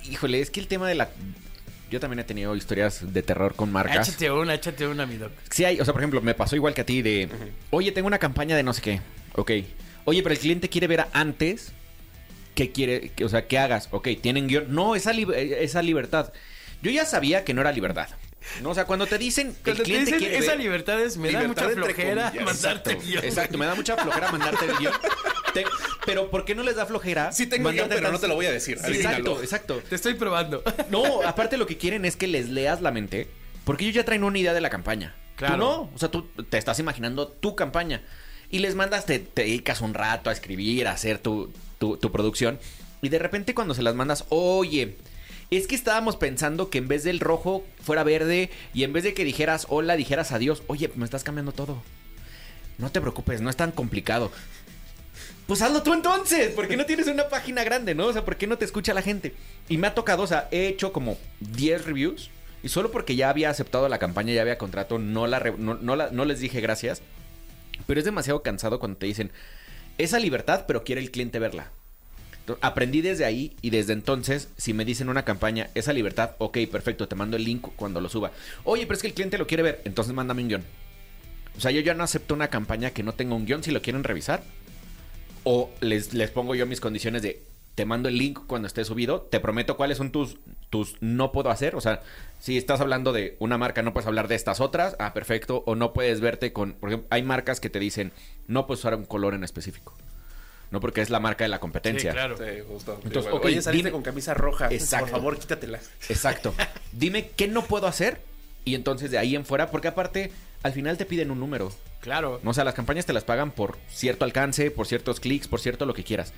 [0.08, 1.10] Híjole, es que el tema de la...
[1.90, 4.08] Yo también he tenido historias de terror con marcas.
[4.08, 5.32] Échate una, échate una, mi doc.
[5.50, 7.28] Sí hay, o sea, por ejemplo, me pasó igual que a ti de,
[7.70, 9.00] oye, tengo una campaña de no sé qué,
[9.34, 9.50] ok.
[10.04, 11.72] Oye, pero el cliente quiere ver antes
[12.58, 14.74] qué quiere, que- o sea, qué hagas, ok, tienen guion.
[14.74, 16.32] No, esa, esa libertad.
[16.82, 18.08] Yo ya sabía que no era libertad.
[18.62, 21.00] No, o sea, cuando te dicen, Cuando el te cliente dicen quiere esa ver- libertad
[21.00, 23.06] es, me da Libertad mucha flojera comillas, mandarte exacto.
[23.08, 23.24] guion.
[23.24, 24.92] Exacto, me da mucha flojera mandarte el guion.
[25.54, 25.64] Te-
[26.04, 27.30] pero ¿por qué no les da flojera?
[27.30, 28.78] Sí tengo guion, pero tan- no te lo voy a decir.
[28.84, 29.80] Sí, exacto, exacto.
[29.88, 30.64] Te estoy probando.
[30.90, 33.28] No, aparte lo que quieren es que les leas la mente,
[33.64, 35.14] porque ellos ya traen una idea de la campaña.
[35.36, 35.54] Claro.
[35.54, 38.02] Tú no, o sea, tú te estás imaginando tu campaña
[38.50, 42.58] y les mandas, te, te dedicas un rato a escribir, a hacer tu, tu, producción
[43.02, 44.96] y de repente cuando se las mandas, oye,
[45.50, 49.14] es que estábamos pensando que en vez del rojo fuera verde y en vez de
[49.14, 51.82] que dijeras hola, dijeras adiós, oye, me estás cambiando todo.
[52.76, 54.30] No te preocupes, no es tan complicado.
[55.46, 58.06] Pues hazlo tú entonces, ¿por qué no tienes una página grande, no?
[58.06, 59.34] O sea, ¿por qué no te escucha la gente?
[59.68, 62.30] Y me ha tocado, o sea, he hecho como 10 reviews
[62.62, 66.24] y solo porque ya había aceptado la campaña, ya había contrato, no, la no, no
[66.24, 67.00] les dije gracias.
[67.86, 69.30] Pero es demasiado cansado cuando te dicen
[69.98, 71.70] esa libertad, pero quiere el cliente verla.
[72.62, 77.06] Aprendí desde ahí y desde entonces, si me dicen una campaña, esa libertad, ok, perfecto,
[77.06, 78.30] te mando el link cuando lo suba.
[78.64, 80.64] Oye, pero es que el cliente lo quiere ver, entonces mándame un guion.
[81.58, 83.82] O sea, yo ya no acepto una campaña que no tenga un guion si lo
[83.82, 84.42] quieren revisar.
[85.44, 87.42] O les, les pongo yo mis condiciones de
[87.74, 90.36] te mando el link cuando esté subido, te prometo cuáles son tus,
[90.70, 91.74] tus no puedo hacer.
[91.74, 92.02] O sea,
[92.40, 95.62] si estás hablando de una marca, no puedes hablar de estas otras, ah, perfecto.
[95.66, 98.12] O no puedes verte con, por ejemplo, hay marcas que te dicen
[98.46, 99.94] no puedes usar un color en específico.
[100.70, 102.10] No porque es la marca de la competencia.
[102.10, 102.36] Sí, claro.
[102.36, 103.00] Sí, justo.
[103.02, 104.68] Entonces, Oye, saliste dime- con camisa roja.
[104.70, 105.06] Exacto.
[105.06, 105.80] Por favor, quítatela.
[106.10, 106.54] Exacto.
[106.92, 108.20] Dime qué no puedo hacer
[108.66, 110.30] y entonces de ahí en fuera, porque aparte
[110.62, 111.72] al final te piden un número.
[112.00, 112.38] Claro.
[112.42, 115.60] No, o sea, las campañas te las pagan por cierto alcance, por ciertos clics, por
[115.60, 116.34] cierto lo que quieras.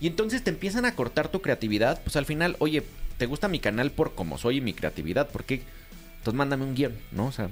[0.00, 2.02] Y entonces te empiezan a cortar tu creatividad.
[2.02, 2.82] Pues al final, oye,
[3.18, 5.28] ¿te gusta mi canal por cómo soy y mi creatividad?
[5.28, 5.62] ¿Por qué?
[6.18, 7.26] Entonces mándame un guion, ¿no?
[7.26, 7.50] O sea,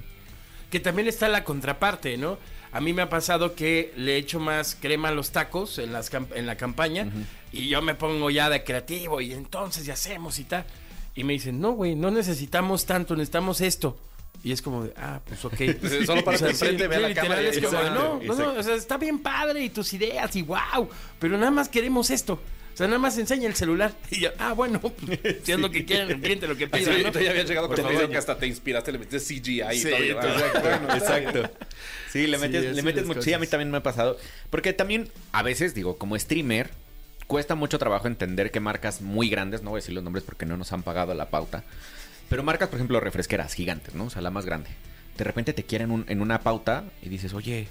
[0.69, 2.37] Que también está la contraparte, ¿no?
[2.71, 6.11] A mí me ha pasado que le echo más crema a los tacos en, las
[6.13, 7.07] en la campaña
[7.51, 10.65] y yo me pongo ya de creativo y entonces ya hacemos y tal.
[11.15, 13.97] Y me dicen, no, güey, no necesitamos tanto, necesitamos esto.
[14.43, 15.53] Y es como de, ah, pues ok.
[15.81, 18.19] Pues, solo para O sea, que enfrente vea la cámara y- es como de, Exacto,
[18.25, 21.51] no, no, no, o sea, está bien padre y tus ideas y wow, pero nada
[21.51, 22.39] más queremos esto.
[22.73, 23.91] O sea, nada más enseña el celular.
[24.11, 24.79] Y yo, ah, bueno,
[25.43, 27.11] si es lo que quieren, el cliente lo que Así, pida, ¿no?
[27.11, 27.75] tú ya habías llegado con
[28.09, 30.03] que hasta te inspiraste, le metiste CGI y Sí, todo.
[30.03, 31.29] y- entonces, bueno, está bien.
[31.37, 31.51] Exacto.
[32.13, 33.21] Sí, le Sí, metes, le metes mucho.
[33.21, 34.17] Sí, a mí también me ha pasado.
[34.49, 36.69] Porque también, a veces, digo, como streamer,
[37.27, 40.45] cuesta mucho trabajo entender que marcas muy grandes, no voy a decir los nombres porque
[40.45, 41.63] no nos han pagado la pauta,
[42.29, 44.05] pero marcas, por ejemplo, refresqueras gigantes, ¿no?
[44.05, 44.69] O sea, la más grande.
[45.17, 47.67] De repente te quieren un- en una pauta y dices, oye,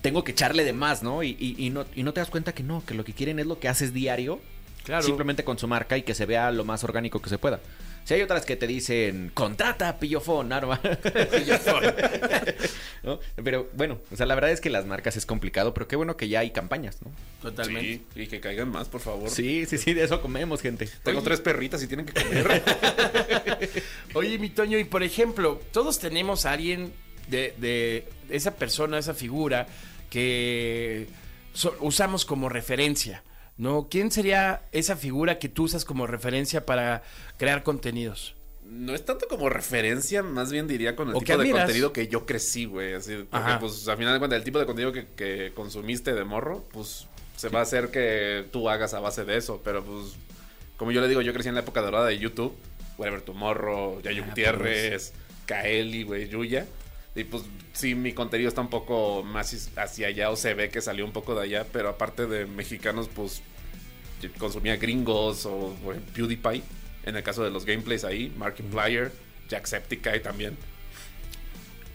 [0.00, 1.22] tengo que echarle de más, ¿no?
[1.22, 1.84] Y, y- y no?
[1.94, 3.92] y no te das cuenta que no, que lo que quieren es lo que haces
[3.92, 4.40] diario,
[4.84, 5.02] Claro.
[5.02, 7.60] simplemente con su marca y que se vea lo más orgánico que se pueda.
[8.08, 10.80] Si hay otras que te dicen, contrata pillofón, arma.
[13.02, 13.20] ¿No?
[13.44, 16.16] Pero bueno, o sea, la verdad es que las marcas es complicado, pero qué bueno
[16.16, 17.10] que ya hay campañas, ¿no?
[17.42, 18.00] Totalmente.
[18.14, 19.28] Sí, y que caigan más, por favor.
[19.28, 20.88] Sí, sí, sí, de eso comemos, gente.
[21.02, 22.62] Tengo tres perritas y tienen que comer.
[24.14, 26.94] Oye, mi Toño, y por ejemplo, todos tenemos a alguien
[27.28, 29.66] de, de esa persona, esa figura
[30.08, 31.08] que
[31.52, 33.22] so- usamos como referencia,
[33.58, 33.88] ¿no?
[33.90, 37.02] ¿Quién sería esa figura que tú usas como referencia para
[37.36, 38.34] crear contenidos?
[38.64, 42.08] No es tanto como referencia, más bien diría con el O tipo de contenido que
[42.08, 42.94] yo crecí, güey.
[42.94, 46.24] Así, porque, pues, al final de cuentas, el tipo de contenido que, que consumiste de
[46.24, 49.62] morro, pues, se va a hacer que tú hagas a base de eso.
[49.64, 50.16] Pero, pues,
[50.76, 52.54] como yo le digo, yo crecí en la época dorada de YouTube.
[52.98, 55.12] Whatever Tomorrow, Yayo Ah, Gutiérrez,
[55.46, 56.66] Kaeli, güey, Yuya.
[57.18, 60.80] Y, pues, sí, mi contenido está un poco más hacia allá, o se ve que
[60.80, 61.66] salió un poco de allá.
[61.72, 63.42] Pero aparte de mexicanos, pues,
[64.38, 65.74] consumía gringos o
[66.14, 66.62] PewDiePie.
[67.04, 69.12] En el caso de los gameplays ahí, Markiplier,
[69.48, 70.56] Jacksepticeye también.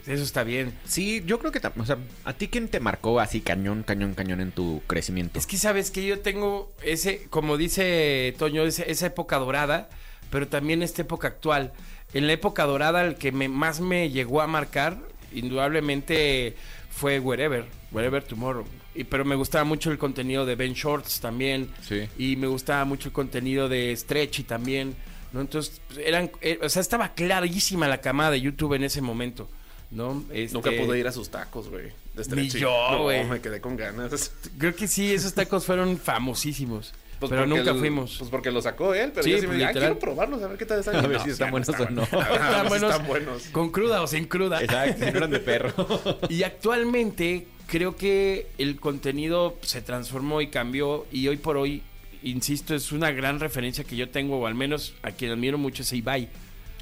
[0.06, 0.74] Eso está bien.
[0.86, 4.42] Sí, yo creo que, o sea, ¿a ti quién te marcó así cañón, cañón, cañón
[4.42, 5.40] en tu crecimiento?
[5.40, 9.90] Es que sabes que yo tengo ese, como dice Toño, ese- esa época dorada,
[10.30, 11.72] pero también esta época actual.
[12.14, 15.00] En la época dorada, el que me, más me llegó a marcar,
[15.34, 16.56] indudablemente,
[16.89, 18.65] fue Wherever, Wherever Tomorrow.
[18.96, 21.69] Y, pero me gustaba mucho el contenido de Ben Shorts también.
[21.82, 22.08] Sí.
[22.17, 24.96] Y me gustaba mucho el contenido de Stretchy también.
[25.32, 25.41] ¿no?
[25.41, 29.50] Entonces, pues, eran, eh, o sea, estaba clarísima la camada de YouTube en ese momento.
[29.89, 30.24] ¿no?
[30.32, 31.91] Este, Nunca pude ir a sus tacos, güey.
[32.15, 33.24] de Ni yo, No, güey.
[33.26, 34.32] me quedé con ganas.
[34.58, 36.93] Creo que sí, esos tacos fueron famosísimos.
[37.30, 38.16] Pues pero nunca el- fuimos.
[38.18, 39.90] Pues porque lo sacó él, pero Sí, yo sí me dije, "Ay, literal.
[39.92, 40.96] quiero probarlos, a ver qué tal están.
[40.98, 42.02] A ver No, si están buenos o no.
[42.12, 42.92] Ah, Están buenos.
[42.92, 43.44] están buenos.
[43.52, 44.62] Con cruda o sin cruda.
[44.62, 45.74] Exacto, eran de perro.
[46.30, 51.82] Y actualmente creo que el contenido se transformó y cambió y hoy por hoy,
[52.24, 55.84] insisto, es una gran referencia que yo tengo, o al menos a quien admiro mucho
[55.84, 56.30] es Ibai.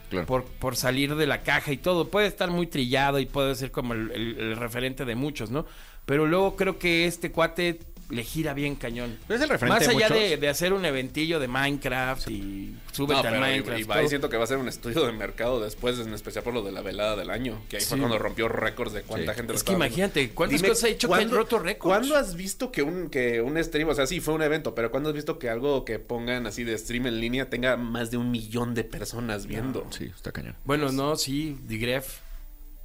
[0.09, 0.25] Claro.
[0.27, 2.09] Por, por salir de la caja y todo.
[2.09, 5.65] Puede estar muy trillado y puede ser como el, el- el referente de muchos, ¿no?
[6.05, 7.79] Pero luego creo que este cuate
[8.11, 9.17] le gira bien cañón.
[9.27, 12.75] Pero es el referente Más de allá de, de hacer un eventillo de Minecraft y
[12.91, 13.79] súbete No, al Minecraft.
[13.79, 14.09] Ibai todo.
[14.09, 16.71] siento que va a ser un estudio de mercado después, en especial por lo de
[16.71, 19.37] la velada del año, que ahí fue cuando rompió récords de cuánta Sí.
[19.37, 19.85] gente lo Es que viendo.
[19.85, 21.97] imagínate, ¿cuántas Dime, cosas ha hecho que han ¿cuándo- roto récords?
[21.97, 24.91] ¿Cuándo has visto que un, que un stream, o sea, sí fue un evento, pero
[24.91, 28.17] ¿cuándo has visto que algo que pongan así de stream en línea tenga más de
[28.17, 29.87] un millón de personas viendo?
[29.91, 30.55] Sí, está cañón.
[30.65, 32.19] Bueno, no, sí, Digref.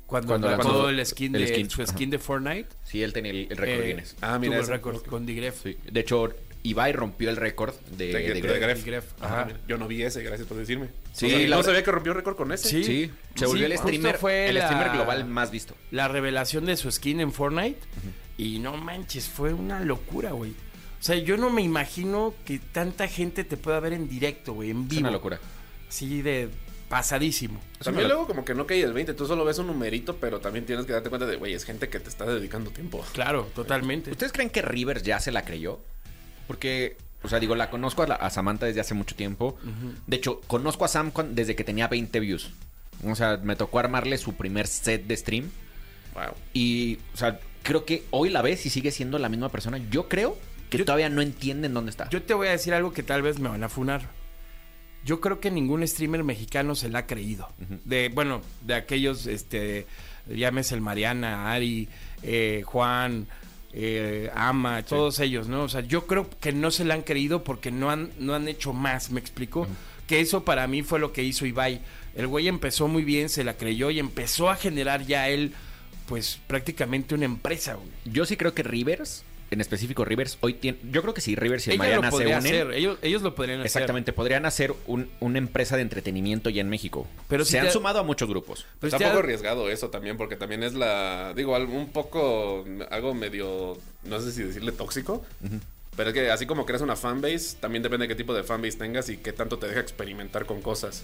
[0.07, 1.93] Cuando, Cuando lanzó el skin el de skin, su ajá.
[1.93, 2.69] skin de Fortnite.
[2.85, 4.17] Sí, él tenía el, el récord eh, Guinness.
[4.21, 5.63] Ah, mira tuvo el récord con Digref.
[5.65, 5.77] Sí.
[5.91, 8.41] De hecho, Ibai rompió el récord de, De- de.
[8.41, 8.85] Gref.
[8.85, 9.43] Gref, Ajá.
[9.43, 9.53] ajá.
[9.67, 10.89] Yo no vi ese, gracias por decirme.
[11.13, 12.69] Sí, no sabía, la no verdad- sabía que rompió récord con ese.
[12.69, 12.85] Sí.
[12.85, 15.75] Sí, se volvió Sí, el streamer, fue el la- streamer global más visto.
[15.91, 17.79] La revelación de su skin en Fortnite.
[18.39, 20.51] Y no manches, fue una locura, güey.
[20.53, 24.71] O sea, yo no me imagino que tanta gente te pueda ver en directo, güey,
[24.71, 25.01] en Es vivo.
[25.01, 25.41] una locura.
[25.89, 26.49] Sí, de
[26.89, 27.61] pasadísimo.
[27.83, 30.65] También luego como que no cae el 20, tú solo ves un numerito, pero también
[30.67, 33.05] tienes que darte cuenta de, güey, es gente que te está dedicando tiempo.
[33.13, 34.11] Claro, totalmente.
[34.11, 35.81] ¿Ustedes creen que Rivers ya se la creyó?
[36.47, 39.59] Porque, o sea, digo, la conozco a, la- a Samantha desde hace mucho tiempo.
[40.07, 42.51] De hecho, conozco a Sam desde que tenía 20 views.
[43.05, 45.51] O sea, me tocó armarle su primer set de stream.
[46.15, 46.35] Wow.
[46.55, 49.79] Y, o sea, creo que hoy la ves y sigue siendo la misma persona.
[49.91, 50.39] Yo creo
[50.71, 52.09] que Yo- todavía no entienden dónde está.
[52.11, 54.09] Yo te voy a decir algo que tal vez me van a funar.
[55.07, 57.49] Yo creo que ningún streamer mexicano se la ha creído.
[57.85, 59.87] De, bueno, de aquellos, este,
[60.29, 61.89] llámese el Mariana, Ari,
[62.25, 63.29] eh, Juan,
[63.73, 65.63] eh, Ama, todos ellos, ¿no?
[65.63, 68.49] O sea, yo creo que no se la han creído porque no han, no han
[68.49, 69.69] hecho más, ¿me explico?
[70.09, 71.83] Que eso para mí fue lo que hizo Ibai.
[72.17, 75.53] El güey empezó muy bien, se la creyó y empezó a generar ya él,
[76.09, 77.89] pues, prácticamente una empresa, güey.
[78.07, 80.79] Yo sí creo que Rivers, en específico Rivers, hoy tiene.
[80.91, 82.35] Yo creo que si Rivers y Ella Mariana lo se unen.
[82.39, 83.67] hacer, ellos, ellos lo podrían hacer.
[83.67, 87.07] Exactamente, podrían hacer un- una empresa de entretenimiento ya en México.
[87.29, 88.67] Pero se si han te- sumado a muchos grupos.
[88.81, 91.33] Pues Está un poco arriesgado eso también, porque también es la.
[91.37, 92.65] Digo, un poco.
[92.91, 93.79] Algo medio.
[94.05, 95.25] No sé si decirle tóxico.
[95.97, 98.77] Pero es que así como creas una fanbase, también depende de qué tipo de fanbase
[98.77, 101.03] tengas y qué tanto te deja experimentar con cosas.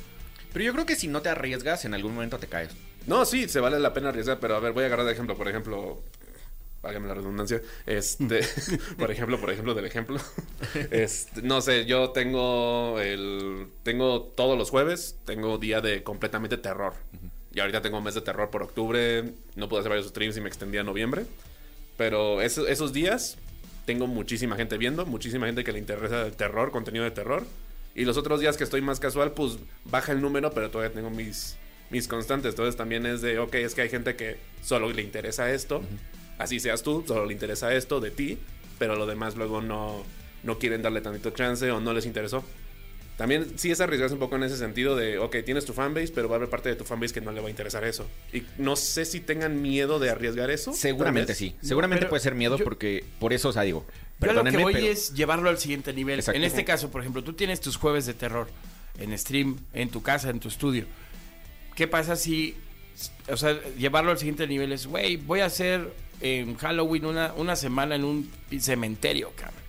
[0.53, 2.69] Pero yo creo que si no te arriesgas, en algún momento te caes.
[3.07, 5.35] No, sí, se vale la pena arriesgar, pero a ver, voy a agarrar de ejemplo.
[5.35, 5.99] Por ejemplo,
[6.83, 7.63] Válgame la redundancia.
[7.87, 8.41] Este,
[8.99, 10.19] por ejemplo, por ejemplo, del ejemplo.
[10.91, 13.69] Este, no sé, yo tengo el.
[13.83, 16.95] Tengo todos los jueves, tengo día de completamente terror.
[17.55, 19.33] Y ahorita tengo un mes de terror por octubre.
[19.55, 21.27] No pude hacer varios streams y me extendía a noviembre.
[21.97, 23.37] Pero esos, esos días
[23.85, 27.45] tengo muchísima gente viendo, muchísima gente que le interesa el terror, contenido de terror.
[27.95, 31.11] Y los otros días que estoy más casual, pues baja el número, pero todavía tengo
[31.11, 31.57] mis,
[31.91, 32.51] mis constantes.
[32.51, 35.83] Entonces también es de, ok, es que hay gente que solo le interesa esto.
[36.43, 38.39] Así seas tú, solo le interesa esto de ti.
[38.79, 40.05] Pero lo demás luego no,
[40.43, 42.45] no quieren darle tantito chance o no les interesó.
[43.17, 46.29] También sí es arriesgarse un poco en ese sentido de, ok, tienes tu fanbase, pero
[46.29, 48.09] va a haber parte de tu fanbase que no le va a interesar eso.
[48.33, 50.73] Y no sé si tengan miedo de arriesgar eso.
[50.73, 51.55] Seguramente sí.
[51.63, 53.87] Seguramente pero puede ser miedo yo- porque por eso, o sea, digo.
[54.21, 56.19] Yo a lo que voy pero- es llevarlo al siguiente nivel.
[56.21, 56.37] Exacto.
[56.39, 58.49] En este caso, por ejemplo, tú tienes tus jueves de terror
[58.99, 60.87] en stream, en tu casa, en tu estudio.
[61.77, 62.57] ¿Qué pasa si,
[63.29, 67.57] o sea, llevarlo al siguiente nivel es, güey, voy a hacer en Halloween una, una
[67.57, 69.61] semana en un cementerio, cabrón?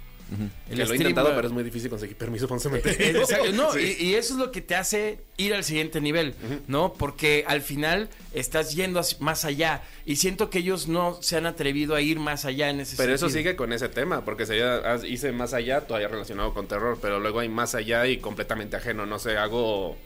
[0.67, 3.21] El Que lo he intentado, pero es muy difícil conseguir permiso para un Eh, cementerio.
[3.21, 3.97] exacto, no, Sí.
[3.99, 6.33] y, y eso es lo que te hace ir al siguiente nivel,
[6.67, 6.93] ¿no?
[6.93, 11.93] Porque al final estás yendo más allá y siento que ellos no se han atrevido
[11.93, 15.03] a ir más allá en ese Pero eso sigue con ese tema, porque sería, haz-
[15.07, 19.05] hice más allá, todavía relacionado con terror, pero luego hay más allá y completamente ajeno.
[19.05, 19.97] No sé, hago,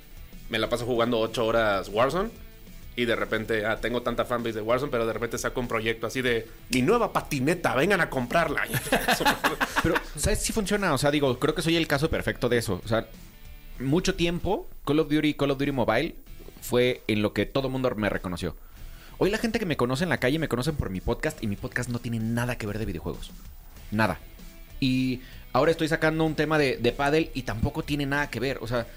[0.49, 2.31] me la paso jugando ocho horas Warzone
[2.97, 6.07] y de repente, ah, tengo tanta fanbase de Warzone, pero de repente saco un proyecto
[6.07, 8.63] así de mi nueva patineta, vengan a comprarla.
[9.83, 10.91] Pero, ¿sabes si funciona?
[10.95, 12.81] O sea, digo, creo que soy el caso perfecto de eso.
[12.83, 13.05] O sea,
[13.79, 16.15] mucho tiempo, Call of Duty y Call of Duty Mobile
[16.59, 18.55] fue en lo que todo mundo me reconoció.
[19.19, 21.45] Hoy la gente que me conoce en la calle me conocen por mi podcast y
[21.45, 23.29] mi podcast no tiene nada que ver de videojuegos.
[23.91, 24.17] Nada.
[24.79, 25.21] Y
[25.53, 28.57] ahora estoy sacando un tema de, de paddle y tampoco tiene nada que ver.
[28.59, 28.87] O sea,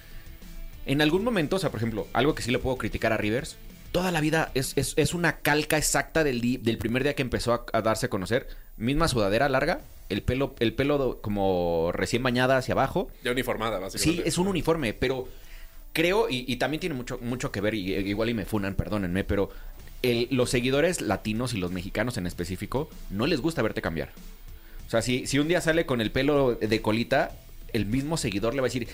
[0.86, 3.58] en algún momento, o sea, por ejemplo, algo que sí le puedo criticar a Rivers,
[3.92, 7.52] toda la vida es, es- es una calca exacta del, del primer día que empezó
[7.54, 8.48] a, a darse a conocer.
[8.76, 13.08] Misma sudadera larga, el pelo, el pelo como recién bañada hacia abajo.
[13.24, 14.28] ya uniformada, Sí, básicamente.
[14.28, 15.28] es un uniforme, pero
[15.92, 18.74] creo, y, y también tiene mucho, mucho que ver, y, y igual y me funan,
[18.74, 19.50] perdónenme, pero
[20.02, 24.10] el- los seguidores latinos y los mexicanos en específico no les gusta verte cambiar.
[24.86, 27.32] O sea, si, si un día sale con el pelo de colita,
[27.72, 28.88] el mismo seguidor le va a decir,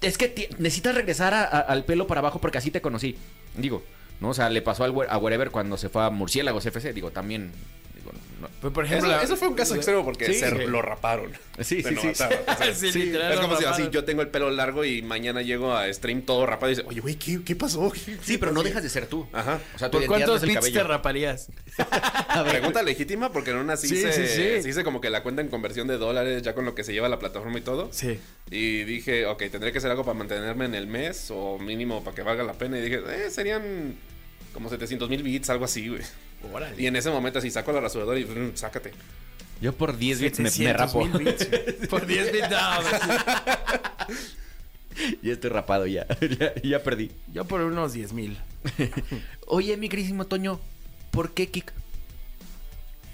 [0.00, 3.16] es que necesitas regresar a- a- al pelo para abajo porque así te conocí.
[3.56, 3.82] Digo,
[4.20, 4.30] ¿no?
[4.30, 7.52] O sea, le pasó al, a Wherever cuando se fue a Murciélagos FC, digo, también...
[8.46, 10.34] digo, no- por Eso, ejemplo, la- eso fue un caso extremo porque Sí.
[10.34, 11.32] se lo raparon.
[11.60, 12.06] Sí, Se sí, sí.
[12.08, 14.84] notaba, o sea, Sí, sí, literal, es como si así yo tengo el pelo largo
[14.84, 17.92] y mañana llego a stream todo rapado y dice, oye, güey, ¿qué, qué pasó?
[18.22, 19.26] Sí, pero no dejas de ser tú.
[19.32, 19.60] Ajá.
[19.74, 21.48] O sea, ¿Por no cuántos bits te raparías?
[22.50, 24.62] Pregunta legítima porque en una sí, Sí, se, sí, sí.
[24.62, 26.92] se hice como que la cuenta en conversión de dólares ya con lo que se
[26.92, 27.88] lleva la plataforma y todo.
[27.92, 28.18] Sí.
[28.50, 32.14] Y dije, ok, tendré que hacer algo para mantenerme en el mes o mínimo para
[32.14, 32.78] que valga la pena.
[32.78, 33.96] Y dije, eh, serían
[34.52, 36.02] como 700 mil bits, algo así, güey.
[36.78, 38.92] Y en ese momento así saco la rasuradora y mm, sácate.
[39.60, 41.18] Yo por 10 bits me, me 700 rapo.
[41.18, 41.48] bits.
[41.88, 42.56] Por 10 bits, no,
[45.22, 46.06] Ya estoy rapado ya.
[46.38, 46.54] ya.
[46.62, 47.10] ya perdí.
[47.32, 48.36] Yo por unos 10 mil.
[49.46, 50.60] Oye, mi queridísimo Toño,
[51.10, 51.72] ¿por qué Kik?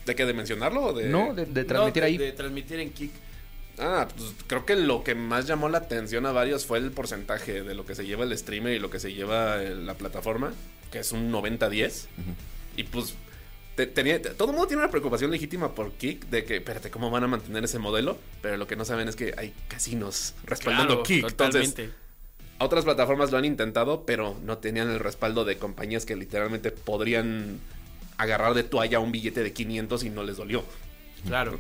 [0.07, 0.27] ¿De qué?
[0.27, 1.09] ¿De mencionarlo o de...?
[1.09, 2.19] No, de, de transmitir No, de- ahí.
[2.19, 3.13] De transmitir en Kick.
[3.79, 7.63] Ah, pues creo que lo que más llamó la atención a varios fue el porcentaje
[7.63, 10.53] de lo que se lleva el streamer y lo que se lleva el- la plataforma,
[10.91, 12.07] que es un 90-10.
[12.77, 13.15] Y pues
[13.77, 16.91] te- tenía, te- todo el mundo tiene una preocupación legítima por Kick de que, espérate,
[16.91, 18.19] ¿cómo van a mantener ese modelo?
[18.43, 21.25] Pero lo que no saben es que hay casinos respaldando Claro, Kick.
[21.29, 21.91] Entonces, totalmente.
[22.59, 27.59] otras plataformas lo han intentado, pero no tenían el respaldo de compañías que literalmente podrían
[28.19, 30.65] agarrar de toalla un billete de 500 y no les dolió.
[31.27, 31.59] Claro.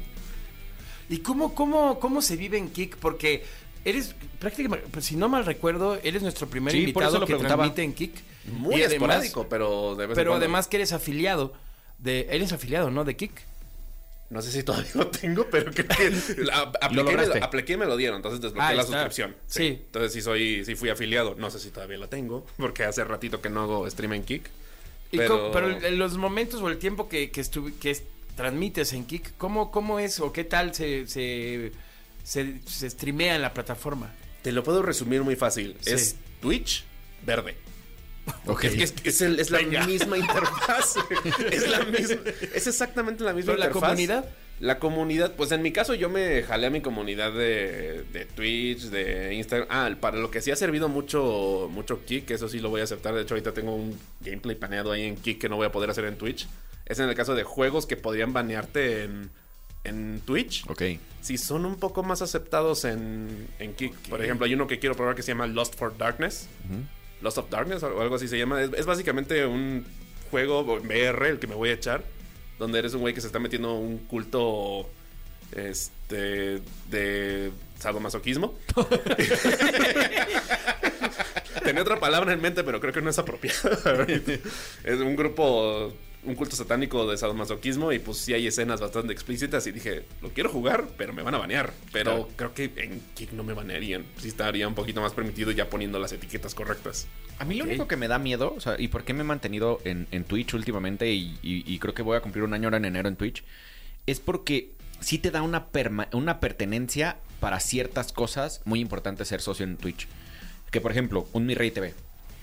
[1.08, 2.96] ¿Y cómo, cómo, cómo se vive en Kick?
[2.96, 3.44] Porque
[3.84, 7.26] eres prácticamente, pues, si no mal recuerdo, eres nuestro primer Sí, por invitado eso lo
[7.26, 8.14] que transmite en Kick.
[8.52, 11.52] Muy Y además- esporádico, pero de vez en Pero además que eres afiliado.
[11.98, 13.04] De, eres afiliado, ¿no?
[13.04, 13.32] De Kick.
[14.30, 16.10] No sé si todavía lo tengo, pero creo que
[16.44, 17.38] la- apliqué, y me lograste.
[17.40, 18.92] lo, apliqué y me lo dieron, entonces desbloqueé la está.
[18.94, 19.36] suscripción.
[19.46, 19.66] Sí.
[19.86, 21.34] Entonces sí soy, sí fui afiliado.
[21.36, 24.48] No sé si todavía lo tengo, porque hace ratito que no hago stream en Kick.
[25.12, 27.42] Y Pero, pero en los momentos o el tiempo que, que,
[27.80, 28.04] que es-
[28.36, 31.72] transmites en Kick, ¿cómo, ¿cómo es o qué tal se, se,
[32.22, 34.12] se, se streamea en la plataforma?
[34.42, 35.76] te lo puedo resumir muy fácil.
[35.80, 35.90] Sí.
[35.92, 36.84] Es Twitch
[37.26, 37.56] verde.
[38.46, 38.64] Ok.
[38.64, 40.94] Es, es- es el- es la misma interfaz.
[41.50, 42.16] es la misma.
[42.54, 44.24] Es exactamente la misma ¿Pero la comunidad?
[44.60, 48.84] La comunidad, pues en mi caso yo me jalé a mi comunidad de, de Twitch,
[48.84, 49.68] de Instagram.
[49.70, 52.84] Ah, para lo que sí ha servido mucho, mucho Kick, eso sí lo voy a
[52.84, 53.14] aceptar.
[53.14, 55.90] De hecho, ahorita tengo un gameplay planeado ahí en Kick que no voy a poder
[55.90, 56.46] hacer en Twitch.
[56.86, 59.30] Es en el caso de juegos que podrían banearte en,
[59.84, 60.68] en Twitch.
[60.68, 60.82] Ok.
[61.20, 63.94] Si son un poco más aceptados en, en Kick.
[64.08, 66.48] Por ejemplo, hay uno que quiero probar que se llama Lost for Darkness.
[67.20, 68.62] Lost of Darkness o algo así se llama.
[68.62, 69.84] Es, es básicamente un
[70.30, 72.04] juego VR el que me voy a echar.
[72.58, 74.88] donde eres un güey que se está metiendo un culto
[75.52, 78.54] este de sadomasoquismo.
[81.64, 84.06] Tenía otra palabra en mente, pero creo que no es apropiada.
[84.84, 85.92] es un grupo,
[86.22, 90.28] un culto satánico de sadomasoquismo y pues sí hay escenas bastante explícitas y dije, lo
[90.30, 91.72] quiero jugar, pero me van a banear.
[91.92, 94.04] Pero creo que en Kick no me banearían.
[94.18, 97.06] Sí estaría un poquito más permitido ya poniendo las etiquetas correctas.
[97.38, 99.24] A mí lo único que me da miedo, o sea, y por qué me he
[99.24, 102.66] mantenido en, en Twitch últimamente y, y- y creo que voy a cumplir un año
[102.66, 103.42] ahora en enero en Twitch,
[104.06, 109.40] es porque sí te da una, perma- una pertenencia para ciertas cosas muy importantes ser
[109.40, 110.06] socio en Twitch.
[110.70, 111.94] Que por ejemplo, un Mi Rey TV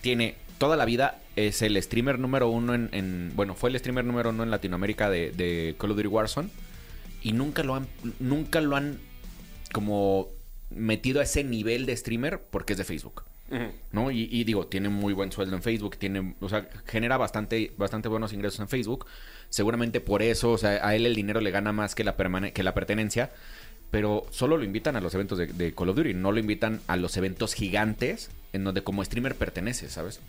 [0.01, 4.05] tiene toda la vida, es el streamer número uno en, en- bueno, fue el streamer
[4.05, 6.49] número uno en Latinoamérica de, de Call of Duty Warzone
[7.21, 7.87] y nunca lo han,
[8.19, 8.99] nunca lo han
[9.71, 10.27] como
[10.69, 13.23] metido a ese nivel de streamer porque es de Facebook.
[13.93, 14.11] ¿no?
[14.11, 18.09] Y, y digo, tiene muy buen sueldo en Facebook, tiene, o sea, genera bastante, bastante
[18.09, 19.05] buenos ingresos en Facebook.
[19.49, 22.51] Seguramente por eso, o sea, a él el dinero le gana más que la, permane-
[22.51, 23.31] que la pertenencia.
[23.89, 26.81] Pero solo lo invitan a los eventos de, de Call of Duty, no lo invitan
[26.87, 30.19] a los eventos gigantes en donde como streamer pertenece, ¿sabes?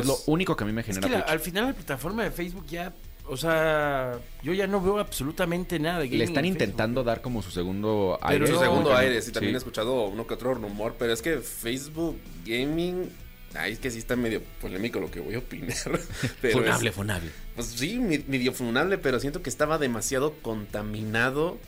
[0.00, 1.32] Es lo único que a mí me Es genera que la- Twitch.
[1.32, 2.92] al final la plataforma de Facebook ya,
[3.28, 7.20] o sea, yo ya no veo absolutamente nada de gaming Le están en intentando dar
[7.22, 8.46] como su segundo Pero aire.
[8.46, 8.96] su no, segundo no.
[8.96, 9.54] aire, sí, también Sí.
[9.54, 13.08] he escuchado uno que otro rumor, pero es que Facebook Gaming,
[13.54, 15.74] ay, es que sí está medio polémico lo que voy a opinar.
[16.42, 17.30] Pero Funable, es- funable.
[17.54, 21.58] Pues sí, medio funable, pero siento que estaba demasiado contaminado.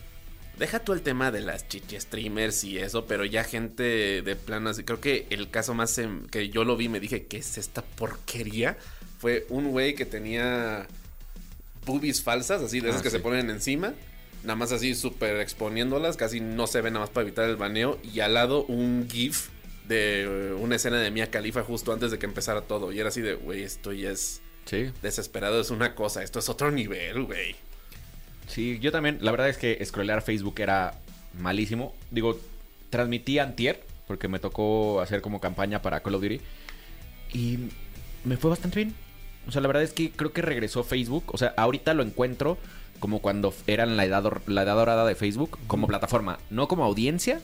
[0.59, 4.71] Deja tú el tema de las chichi streamers y eso, pero ya gente de plano
[4.71, 4.85] así.
[4.85, 7.83] Creo que el caso más em, que yo lo vi, me dije, ¿qué es esta
[7.83, 8.79] porquería?
[9.19, 10.87] Fue un güey que tenía
[11.85, 13.17] boobies falsas, así de esas Ah, que sí.
[13.17, 13.93] se ponen encima.
[14.45, 17.99] Nada más así súper exponiéndolas, casi no se ve nada más para evitar el baneo.
[18.03, 19.49] Y al lado un GIF
[19.89, 22.93] de una escena de Mia Khalifa justo antes de que empezara todo.
[22.93, 24.91] Y era así de, güey, esto ya es Sí.
[25.03, 27.55] desesperado, es una cosa, esto es otro nivel, güey.
[28.47, 30.95] Sí, yo también, la verdad es que scrollear Facebook era
[31.41, 31.95] malísimo.
[32.11, 32.39] Digo,
[32.91, 36.41] transmití antier, porque me tocó hacer como campaña para Call of Duty.
[37.33, 37.59] Y
[38.25, 38.95] me fue bastante bien.
[39.49, 41.25] O sea, la verdad es que creo que regresó Facebook.
[41.29, 42.59] O sea, ahorita lo encuentro
[43.01, 47.41] como cuando eran la edad, la edad dorada de Facebook, como plataforma, no como audiencia.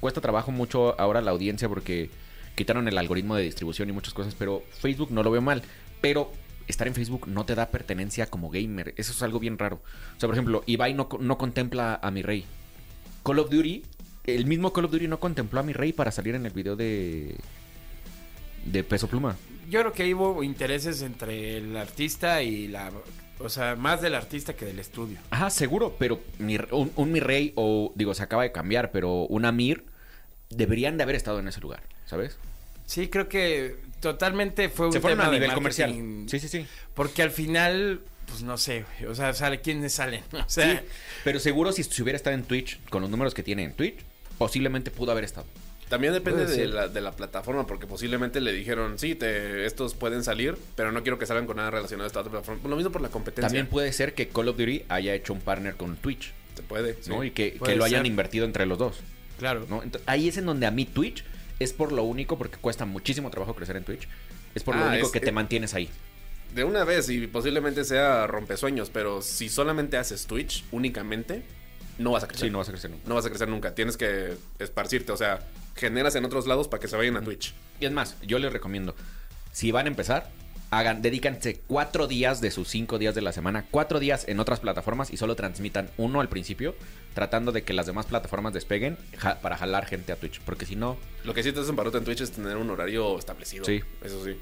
[0.00, 2.10] Cuesta trabajo mucho ahora la audiencia porque
[2.54, 5.62] quitaron el algoritmo de distribución y muchas cosas, pero Facebook no lo veo mal.
[6.00, 6.30] Pero
[6.68, 8.94] estar en Facebook no te da pertenencia como gamer.
[8.96, 9.76] Eso es algo bien raro.
[10.16, 12.44] O sea, por ejemplo, Ibai no, no contempla a mi rey.
[13.24, 13.82] Call of Duty,
[14.24, 16.76] el mismo Call of Duty no contempló a mi rey para salir en el video
[16.76, 17.36] de.
[18.66, 19.36] de peso pluma.
[19.68, 22.90] Yo creo que ahí hubo intereses entre el artista y la...
[23.40, 25.18] O sea, más del artista que del estudio.
[25.30, 29.22] Ajá, seguro, pero mi- un, un mi rey, o digo, se acaba de cambiar, pero
[29.24, 29.84] un Amir
[30.50, 32.36] deberían de haber estado en ese lugar, ¿sabes?
[32.86, 35.60] Sí, creo que totalmente fue un Se fueron tema a de nivel marketing.
[35.94, 36.28] comercial.
[36.28, 36.66] Sí, sí, sí.
[36.94, 40.22] Porque al final, pues no sé, güey, o sea, sale quiénes salen.
[40.32, 40.86] O sea, Sí,
[41.24, 43.96] pero seguro si, si hubiera estado en Twitch, con los números que tiene en Twitch,
[44.38, 45.46] posiblemente pudo haber estado.
[45.88, 50.24] También depende de la, de la plataforma, porque posiblemente le dijeron, sí, te, estos pueden
[50.24, 52.68] salir, pero no quiero que salgan con nada relacionado a esta otra plataforma.
[52.68, 53.46] Lo mismo por la competencia.
[53.46, 56.96] También puede ser que Call of Duty haya hecho un partner con Twitch, Se puede,
[57.06, 57.20] ¿no?
[57.20, 57.28] sí.
[57.28, 58.06] Y que, lo hayan ser.
[58.06, 58.96] invertido entre los dos.
[59.38, 59.66] claro.
[60.06, 61.22] ahí es en donde a mí Twitch
[61.58, 64.08] es por lo único, porque cuesta muchísimo trabajo crecer en Twitch,
[64.54, 65.88] es por lo Ah, único es- que te mantienes ahí.
[66.54, 71.42] De una vez, y posiblemente sea rompesueños, pero si solamente haces Twitch únicamente,
[71.98, 72.46] no vas a crecer.
[72.48, 73.08] Sí, no vas a crecer nunca.
[73.08, 73.74] No vas a crecer nunca.
[73.74, 75.40] Tienes que esparcirte, o sea,
[75.76, 77.54] generas en otros lados para que se vayan a Twitch.
[77.80, 78.94] Y es más, yo les recomiendo,
[79.52, 80.30] si van a empezar,
[80.78, 84.60] hagan, dedícanse cuatro días de sus cinco días de la semana, cuatro días en otras
[84.60, 86.74] plataformas y solo transmitan uno al principio,
[87.14, 90.76] tratando de que las demás plataformas despeguen ja- para jalar gente a Twitch, porque si
[90.76, 93.64] no, Lo que sí te hacen parote en Twitch es tener un horario establecido.
[93.64, 93.80] Sí.
[94.02, 94.36] Eso sí.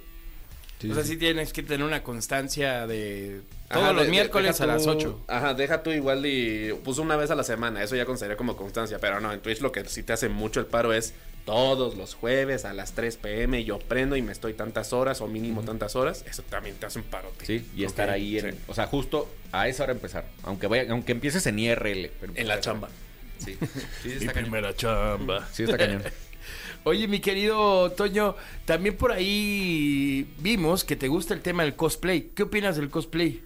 [0.90, 4.66] o sea, sí tienes que tener una constancia de todos Ajá, los de- miércoles a
[4.66, 5.20] las tú- 8.
[5.28, 7.82] Ajá, deja tú igual y puso una vez a la semana.
[7.84, 8.98] Eso ya consideraría como constancia.
[8.98, 11.14] Pero no, en Twitch lo que sí te hace mucho el paro es
[11.44, 13.64] todos los jueves a las 3 pm.
[13.64, 16.24] Yo prendo y me estoy tantas horas o mínimo tantas horas.
[16.28, 17.46] Eso también te hace un parote.
[17.46, 18.58] sí, y estar ahí, en, sí.
[18.68, 22.10] o sea, justo a esa hora empezar, aunque vaya, aunque empieces en IRL.
[22.20, 22.88] pero En la chamba.
[23.42, 23.58] Sí,
[24.04, 24.72] sí está cañón.
[24.76, 25.48] chamba.
[25.52, 26.04] Sí está cañón.
[26.84, 32.30] Oye, mi querido Toño, también por ahí vimos que te gusta el tema del cosplay.
[32.34, 33.42] ¿Qué opinas del cosplay?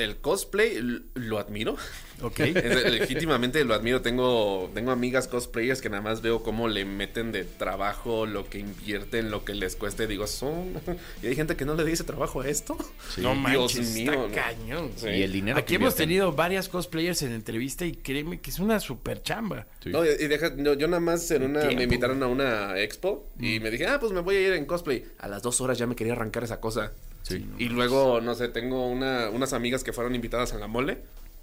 [0.00, 0.78] El cosplay
[1.14, 1.76] lo admiro.
[2.22, 2.40] Ok.
[2.40, 4.00] Es- legítimamente lo admiro.
[4.02, 8.58] Tengo, tengo amigas cosplayers que nada más veo cómo le meten de trabajo, lo que
[8.58, 10.06] invierten, lo que les cueste.
[10.06, 10.72] Digo, son.
[11.22, 12.76] Y hay gente que no le dice trabajo a esto.
[13.18, 14.34] No Dios manches, mío, está ¿no?
[14.34, 14.90] cañón.
[14.96, 15.08] Sí.
[15.08, 16.08] Y el dinero Aquí que hemos invierten.
[16.08, 19.66] tenido varias cosplayers en entrevista y créeme que es una super chamba.
[19.82, 19.90] Sí.
[19.90, 21.76] No, y y deja, no, yo nada más en una, Tiempo.
[21.76, 24.64] me invitaron a una expo y me dije, ah, pues me voy a ir en
[24.66, 25.04] cosplay.
[25.18, 26.92] A las dos horas ya me quería arrancar esa cosa.
[27.22, 27.46] Sí.
[27.58, 30.98] Y luego, no sé, tengo una, unas amigas que fueron invitadas a la mole.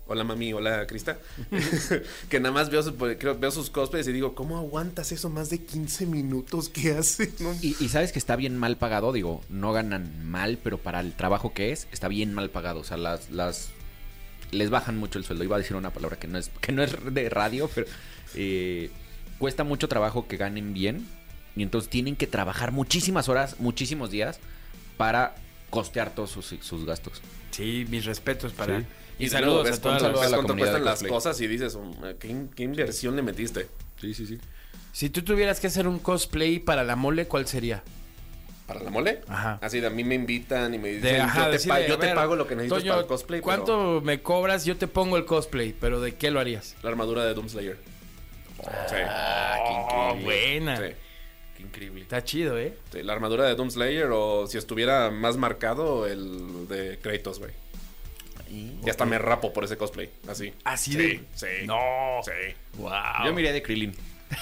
[0.10, 1.18] Hola mami, hola Crista.
[2.30, 5.50] que nada más veo, sus- creo- veo sus cosplays y digo, ¿cómo aguantas eso más
[5.50, 7.32] de 15 minutos que hace?
[7.40, 11.02] No, Y, y sabes que está bien mal pagado, digo, no ganan mal, pero para
[11.02, 12.80] el trabajo que es, está bien mal pagado.
[12.80, 13.70] O sea, las, las
[14.52, 15.44] les bajan mucho el sueldo.
[15.44, 17.86] Iba a decir una palabra que no es, que no es de radio, pero
[18.34, 18.90] eh,
[19.40, 21.06] cuesta mucho trabajo que ganen bien.
[21.58, 24.40] Y entonces tienen que trabajar muchísimas horas, muchísimos días,
[24.96, 25.36] para
[25.70, 27.22] costear todos sus, sus gastos.
[27.52, 28.80] Sí, mis respetos para...
[28.82, 28.86] Sí.
[29.20, 30.30] Y, Y saludos ves a todas cuánto, las...
[30.32, 33.68] la cuánto cuestan las cosas y dices, "Oh, ¿qué, qué inversión le metiste?
[34.00, 34.38] Sí, sí, sí.
[34.92, 37.84] Si tú tuvieras que hacer un cosplay para la mole, ¿cuál sería?
[38.68, 39.22] ¿Para la mole?
[39.28, 39.60] Ajajá.
[39.62, 42.36] Así de a mí me invitan y me dicen, De, ajá, yo, te, yo pago
[42.36, 43.40] lo que necesitas Toño, para el cosplay.
[43.42, 44.66] pero ¿Cuánto me cobras?
[44.66, 46.76] Yo te pongo el cosplay, pero ¿de qué lo harías?
[46.84, 47.78] La armadura de Doomslayer.
[48.90, 48.96] sí.
[49.08, 50.78] Ah, qué buena.
[50.78, 50.84] Sí,
[51.78, 52.02] increíble.
[52.02, 52.74] Está chido, ¿eh?
[52.92, 57.52] sí, la armadura de Doomslayer o si estuviera más marcado el de Kratos, güey.
[58.50, 60.54] Y hasta me rapo por ese cosplay, así.
[60.64, 61.48] ¿Así sí, de- Sí.
[61.66, 62.22] No.
[62.24, 62.32] Sí.
[62.78, 62.92] Wow.
[63.26, 63.94] Yo me iría de Krillin.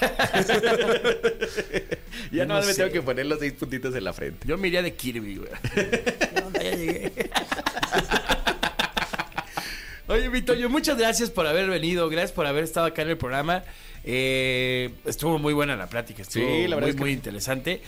[2.31, 2.67] ya no no, sé.
[2.67, 4.47] me tengo que poner los seis puntitos en la frente.
[4.47, 5.49] Yo me iría de Kirby, güey.
[6.53, 7.11] Ya llegué.
[10.07, 13.17] Oye, mi Toño, muchas gracias por haber venido, gracias por haber estado acá en el
[13.17, 13.63] programa.
[14.03, 17.81] Eh, estuvo muy buena la plática, estuvo Sí, la verdad muy, es que muy interesante.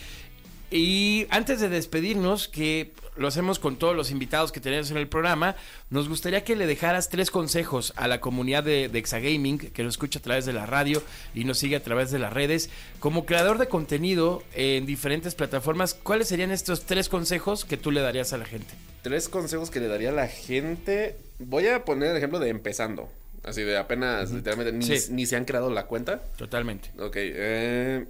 [0.70, 5.08] Y antes de despedirnos, que lo hacemos con todos los invitados que tenemos en el
[5.08, 5.56] programa,
[5.90, 9.94] nos gustaría que le dejaras tres consejos a la comunidad de, de Exagaming, que nos
[9.94, 11.02] escucha a través de la radio
[11.34, 12.70] y nos sigue a través de las redes.
[13.00, 18.00] Como creador de contenido en diferentes plataformas, ¿cuáles serían estos tres consejos que tú le
[18.02, 18.72] darías a la gente?
[19.02, 21.16] Tres consejos que le daría a la gente.
[21.38, 23.08] Voy a poner el ejemplo de empezando.
[23.44, 25.12] Así de apenas, literalmente, ni, Sí.
[25.12, 26.20] ni se han creado la cuenta.
[26.36, 26.90] Totalmente.
[26.98, 28.04] Ok, eh,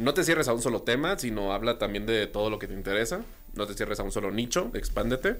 [0.00, 2.74] no te cierres a un solo tema, sino habla también de todo lo que te
[2.74, 3.22] interesa.
[3.54, 5.36] No te cierres a un solo nicho, expándete,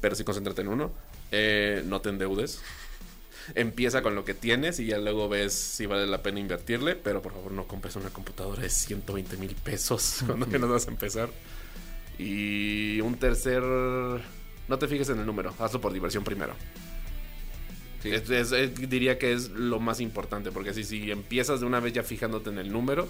[0.00, 0.92] pero sí concéntrate en uno.
[1.32, 2.60] Eh, no te endeudes.
[3.54, 7.20] Empieza con lo que tienes y ya luego ves si vale la pena invertirle, pero
[7.20, 11.28] por favor no compres una computadora de 120 mil pesos cuando apenas vas a empezar.
[12.18, 16.54] Y un tercer, no te fijes en el número, hazlo por diversión primero.
[18.04, 21.80] Es- es- es- diría que es lo más importante, porque así si empiezas de una
[21.80, 23.08] vez ya fijándote en el número,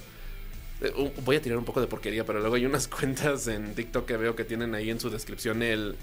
[1.25, 4.16] voy a tirar un poco de porquería, pero luego hay unas cuentas en TikTok que
[4.16, 5.97] veo que tienen ahí en su descripción el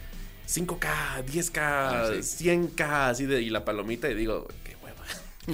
[0.48, 2.46] 5K, 10K, Ah, sí.
[2.50, 5.06] 100K, así de, y la palomita, y digo, qué hueva.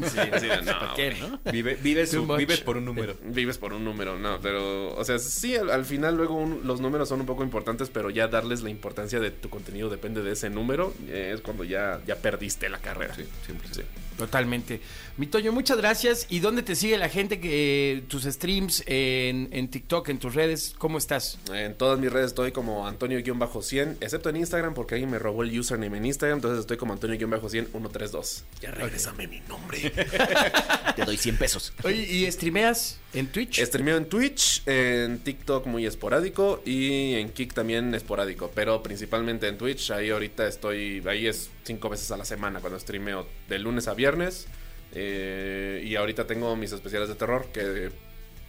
[0.10, 1.40] Sí, así de, no, ¿Por qué, no?
[1.52, 3.16] Vive, vives, vives por un número.
[3.24, 6.82] Vives por un número, no, pero, o sea, sí, al, al final luego un- los
[6.82, 10.32] números son un poco importantes, pero ya darles la importancia de tu contenido depende de
[10.32, 13.14] ese número, eh, es cuando ya, ya perdiste la carrera.
[13.14, 13.82] Sí, siempre, sí.
[14.18, 14.82] Totalmente.
[15.18, 16.26] Mi Toño, muchas gracias.
[16.30, 20.76] ¿Y dónde te sigue la gente que tus streams en, en TikTok, en tus redes?
[20.78, 21.38] ¿Cómo estás?
[21.54, 25.58] En todas mis redes estoy como Antonio-100, excepto en Instagram porque alguien me robó el
[25.58, 28.44] username en Instagram, entonces estoy como Antonio-100-132.
[28.62, 29.92] Ya regrésame mi nombre.
[30.96, 31.74] Te doy 100 pesos.
[31.84, 33.60] Oye, ¿y streameas en Twitch?
[33.60, 39.58] Streameo en Twitch, en TikTok muy esporádico y en Kik también esporádico, pero principalmente en
[39.58, 39.92] Twitch.
[39.92, 43.94] Ahí ahorita estoy, ahí es cinco veces a la semana cuando streameo de lunes a
[43.94, 44.48] viernes.
[44.94, 47.92] Eh, y ahorita tengo mis especiales de terror que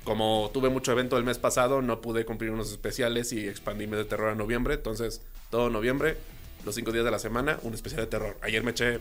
[0.04, 3.98] como tuve mucho evento el mes pasado, no pude cumplir unos especiales y expandí mes
[3.98, 4.74] de terror a noviembre.
[4.74, 6.16] Entonces, todo noviembre,
[6.64, 8.38] los cinco días de la semana, un especial de terror.
[8.40, 9.00] Ayer me eché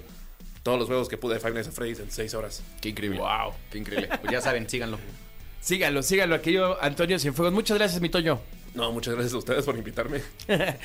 [0.64, 2.62] todos los juegos que pude de Five Nights at Freddy's en seis horas.
[2.82, 3.20] Qué increíble.
[3.20, 3.54] Wow.
[3.72, 4.10] Qué increíble.
[4.20, 5.00] Pues ya saben, síganlo.
[5.62, 7.54] Síganlo, síganlo, aquello Antonio Cienfuegos.
[7.54, 8.42] Muchas gracias, mi Toño.
[8.78, 10.22] No, muchas gracias a ustedes por invitarme.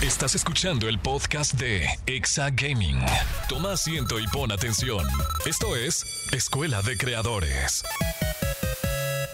[0.00, 3.00] Estás escuchando el podcast de Exa Gaming.
[3.48, 5.04] Toma asiento y pon atención.
[5.44, 7.82] Esto es Escuela de Creadores.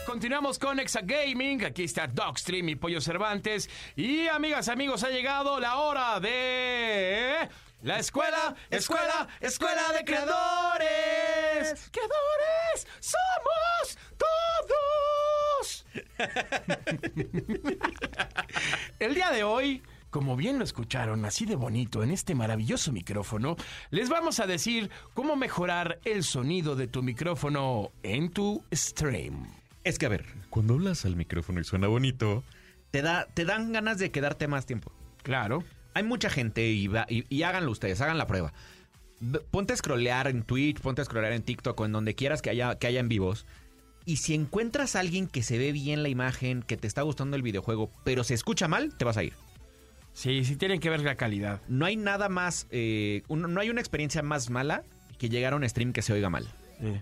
[0.07, 1.67] Continuamos con Exa Gaming.
[1.67, 3.69] Aquí está Dogstream y Pollo Cervantes.
[3.95, 7.47] Y amigas, amigos, ha llegado la hora de.
[7.87, 11.89] La escuela, escuela, escuela de creadores.
[11.93, 12.89] ¡Creadores!
[12.99, 15.87] ¡Somos todos!
[18.99, 23.55] El día de hoy, como bien lo escucharon así de bonito en este maravilloso micrófono,
[23.91, 29.47] les vamos a decir cómo mejorar el sonido de tu micrófono en tu stream.
[29.85, 32.43] Es que, a ver, cuando hablas al micrófono y suena bonito,
[32.91, 34.91] te, da, te dan ganas de quedarte más tiempo.
[35.23, 35.63] Claro.
[35.97, 38.53] Hay mucha gente y, va- y, y háganlo ustedes, hagan la prueba.
[39.51, 42.51] Ponte a scrollear en Twitch, ponte a scrollear en TikTok o en donde quieras que
[42.51, 43.47] haya, que haya en vivos.
[44.05, 47.35] Y si encuentras a alguien que se ve bien la imagen, que te está gustando
[47.35, 49.33] el videojuego, pero se escucha mal, te vas a ir.
[50.13, 51.63] Sí, sí tienen que ver la calidad.
[51.67, 54.83] No hay nada más, eh, un- no hay una experiencia más mala
[55.19, 56.47] que llegar a un stream que se oiga mal.
[56.79, 57.01] Sí.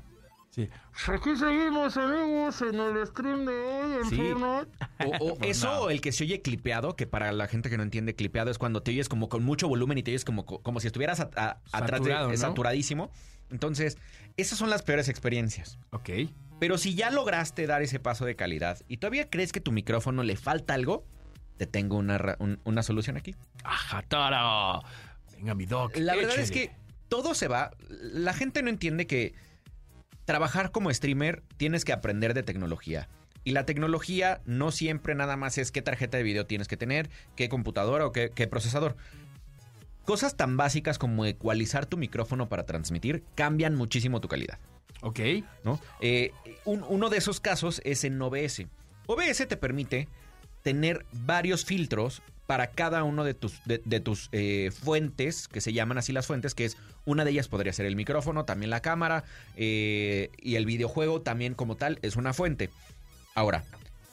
[0.55, 0.69] Sí.
[1.09, 4.17] Aquí seguimos, amigos, en el stream de hoy en Sí.
[4.17, 5.19] Fortnite.
[5.21, 7.83] O, o eso, o el que se oye clipeado, que para la gente que no
[7.83, 10.79] entiende, clipeado es cuando te oyes como con mucho volumen y te oyes como, como
[10.79, 12.37] si estuvieras a- a- atrás de Saturado, ¿no?
[12.37, 13.11] saturadísimo.
[13.51, 13.99] Entonces,
[14.37, 15.79] esas son las peores experiencias.
[15.91, 16.09] Ok.
[16.61, 20.23] Pero si ya lograste dar ese paso de calidad y todavía crees que tu micrófono
[20.23, 21.05] le falta algo,
[21.57, 23.35] te tengo una, un- una solución aquí.
[23.65, 24.81] Ajá, tara.
[25.33, 25.97] Venga, mi doc.
[25.97, 26.71] La verdad es que
[27.09, 27.73] todo se va.
[27.89, 29.35] La gente no entiende que
[30.25, 33.09] trabajar como streamer tienes que aprender de tecnología.
[33.45, 37.11] Y la tecnología no siempre nada más es qué tarjeta de video tienes que tener,
[37.37, 38.97] qué computadora o qué, qué procesador.
[40.05, 44.59] Cosas tan básicas como ecualizar tu micrófono para transmitir cambian muchísimo tu calidad.
[45.03, 45.21] Ok.
[45.65, 45.81] ¿no?
[46.01, 46.33] Eh,
[46.65, 48.67] un- uno de esos casos es en OBS.
[49.07, 50.09] OBS te permite
[50.63, 55.73] tener varios filtros para cada uno de tus, de, de tus eh, fuentes, que se
[55.73, 56.77] llaman así las fuentes, que es
[57.07, 59.25] una de ellas podría ser el micrófono, también la cámara,
[59.57, 62.71] eh, y el videojuego también como tal es una fuente.
[63.35, 63.65] Ahora,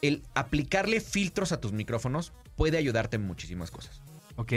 [0.02, 4.02] el aplicarle filtros a tus micrófonos puede ayudarte en muchísimas cosas.
[4.36, 4.54] Ok.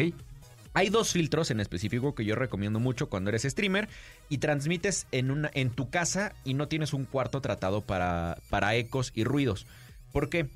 [0.76, 3.88] Hay dos filtros en específico que yo recomiendo mucho cuando eres streamer
[4.28, 8.74] y transmites en, una, en tu casa y no tienes un cuarto tratado para, para
[8.74, 9.66] ecos y ruidos.
[10.10, 10.48] ¿Por qué?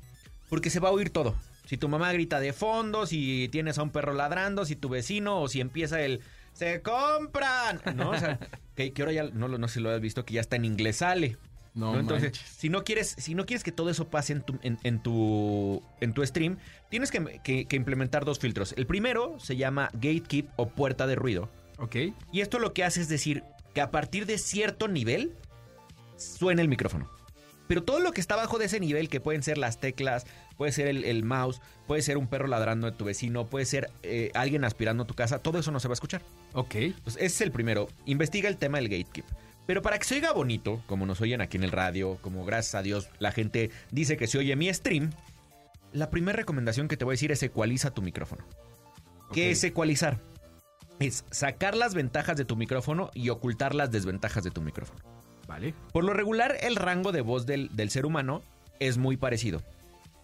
[0.49, 1.35] Porque se va a oír todo.
[1.69, 5.39] Si tu mamá grita de fondo, si tienes a un perro ladrando, si tu vecino
[5.39, 6.21] o si empieza el
[6.53, 7.79] ¡Se compran!
[7.95, 8.09] ¿No?
[8.09, 8.39] O sea,
[8.75, 10.65] que, que ahora ya no, no sé si lo has visto, que ya está en
[10.65, 11.37] inglés sale.
[11.75, 11.99] No, ¿no?
[11.99, 12.55] Entonces, manches.
[12.57, 15.83] si no quieres, si no quieres que todo eso pase en tu, en, en tu,
[16.01, 16.57] en tu stream,
[16.89, 18.73] tienes que, que- que implementar dos filtros.
[18.75, 21.49] El primero se llama gatekeep o puerta de ruido.
[21.77, 21.95] Ok.
[22.31, 23.43] Y esto lo que hace es decir
[23.75, 25.33] que a partir de cierto nivel
[26.17, 27.09] suena el micrófono.
[27.67, 30.25] Pero todo lo que está abajo de ese nivel, que pueden ser las teclas,
[30.59, 33.89] puede ser el, el mouse, puede ser un perro ladrando de tu vecino, puede ser
[34.03, 36.21] eh, alguien aspirando a tu casa, todo eso no se va a escuchar.
[36.51, 36.75] Ok.
[37.05, 37.87] Pues ese es el primero.
[38.05, 39.25] Investiga el tema del gatekeep.
[39.65, 42.75] Pero para que se oiga bonito, como nos oyen aquí en el radio, como gracias
[42.75, 45.11] a Dios la gente dice que se oye mi stream,
[45.93, 48.43] la primera recomendación que te voy a decir es ecualiza tu micrófono.
[49.31, 49.51] ¿Qué Ok.
[49.53, 50.19] es ecualizar?
[50.99, 54.99] Es sacar las ventajas de tu micrófono y ocultar las desventajas de tu micrófono.
[55.47, 55.73] Vale.
[55.93, 58.43] Por lo regular, el rango de voz del, del ser humano
[58.79, 59.63] es muy parecido.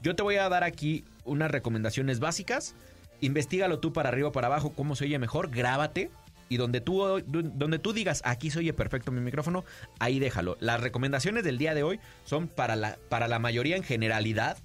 [0.05, 2.75] Yo te voy a dar aquí unas recomendaciones básicas.
[3.21, 6.11] Investígalo tú para arriba o para abajo, cómo se oye mejor, grábate.
[6.47, 9.65] Y donde tú, donde tú digas, aquí se oye perfecto mi micrófono,
[9.97, 10.57] ahí déjalo.
[10.59, 14.59] Las recomendaciones del día de hoy son para la, para la mayoría en generalidad.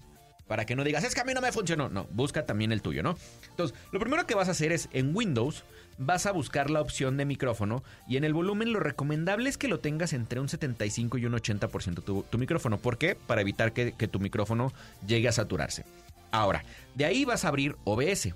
[0.46, 1.88] Para que no digas, es que a mí no me funcionó.
[1.88, 3.16] No, busca también el tuyo, ¿no?
[3.48, 5.64] Entonces, lo primero que vas a hacer es en Windows,
[6.00, 9.68] vas a buscar la opción de micrófono y en el volumen lo recomendable es que
[9.68, 12.78] lo tengas entre un 75 y un 80% tu, tu micrófono.
[12.78, 13.14] ¿Por qué?
[13.14, 14.72] Para evitar que, que tu micrófono
[15.06, 15.84] llegue a saturarse.
[16.32, 18.30] Ahora, de ahí vas a abrir OBS.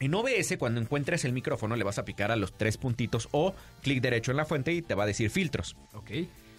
[0.00, 3.54] En OBS, cuando encuentres el micrófono, le vas a picar a los tres puntitos o
[3.82, 5.76] clic derecho en la fuente y te va a decir filtros.
[5.92, 6.10] Ok.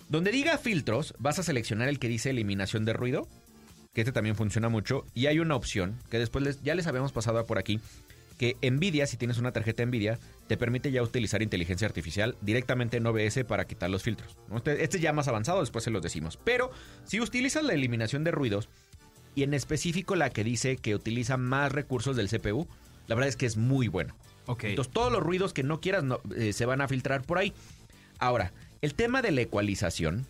[0.07, 3.27] Donde diga filtros, vas a seleccionar el que dice eliminación de ruido,
[3.93, 7.11] que este también funciona mucho, y hay una opción que después les- ya les habíamos
[7.11, 7.79] pasado por aquí,
[8.43, 13.05] que Nvidia, si tienes una tarjeta Nvidia, te permite ya utilizar inteligencia artificial directamente en
[13.07, 14.35] OBS para quitar los filtros.
[14.53, 16.37] Este, este es ya más avanzado, después se los decimos.
[16.43, 16.69] Pero
[17.05, 18.67] si utilizas la eliminación de ruidos,
[19.33, 22.67] y en específico la que dice que utiliza más recursos del CPU,
[23.07, 24.13] la verdad es que es muy bueno.
[24.45, 24.65] Ok.
[24.65, 27.53] Entonces, todos los ruidos que no quieras no- eh, se van a filtrar por ahí.
[28.19, 30.25] Ahora, el tema de la ecualización,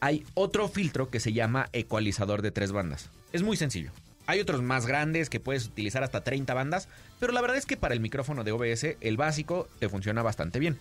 [0.00, 3.08] hay otro filtro que se llama ecualizador de tres bandas.
[3.32, 3.90] Es muy sencillo.
[4.26, 7.76] Hay otros más grandes que puedes utilizar hasta 30 bandas, pero la verdad es que
[7.76, 10.78] para el micrófono de OBS, el básico te funciona bastante bien.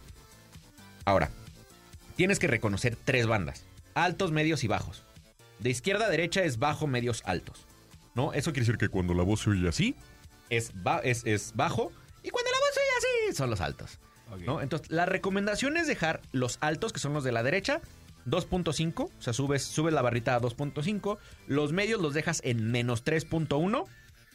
[1.05, 1.31] Ahora,
[2.15, 3.63] tienes que reconocer tres bandas:
[3.95, 5.03] altos, medios y bajos.
[5.59, 7.65] De izquierda a derecha es bajo, medios, altos.
[8.13, 8.33] ¿No?
[8.33, 9.95] Eso quiere decir que cuando la voz se oye así,
[10.49, 11.91] es, ba- es, es bajo,
[12.23, 12.89] y cuando la voz se oye
[13.29, 13.99] así, son los altos.
[14.61, 17.81] Entonces, la recomendación es dejar los altos, que son los de la derecha,
[18.25, 21.17] 2.5, o sea, subes, subes la barrita a 2.5,
[21.47, 23.85] los medios los dejas en menos 3.1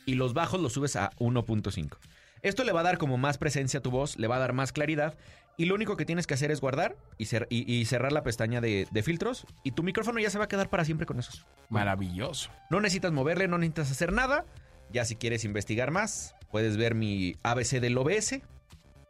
[0.06, 1.96] y los bajos los subes a 1.5.
[2.42, 4.52] Esto le va a dar como más presencia a tu voz, le va a dar
[4.52, 5.16] más claridad
[5.56, 8.22] y lo único que tienes que hacer es guardar y, cer- y- y cerrar la
[8.22, 11.18] pestaña de, de filtros y tu micrófono ya se va a quedar para siempre con
[11.18, 11.46] esos.
[11.70, 12.50] Maravilloso.
[12.70, 14.44] No necesitas moverle, no necesitas hacer nada.
[14.92, 18.40] Ya si quieres investigar más, puedes ver mi ABC del OBS,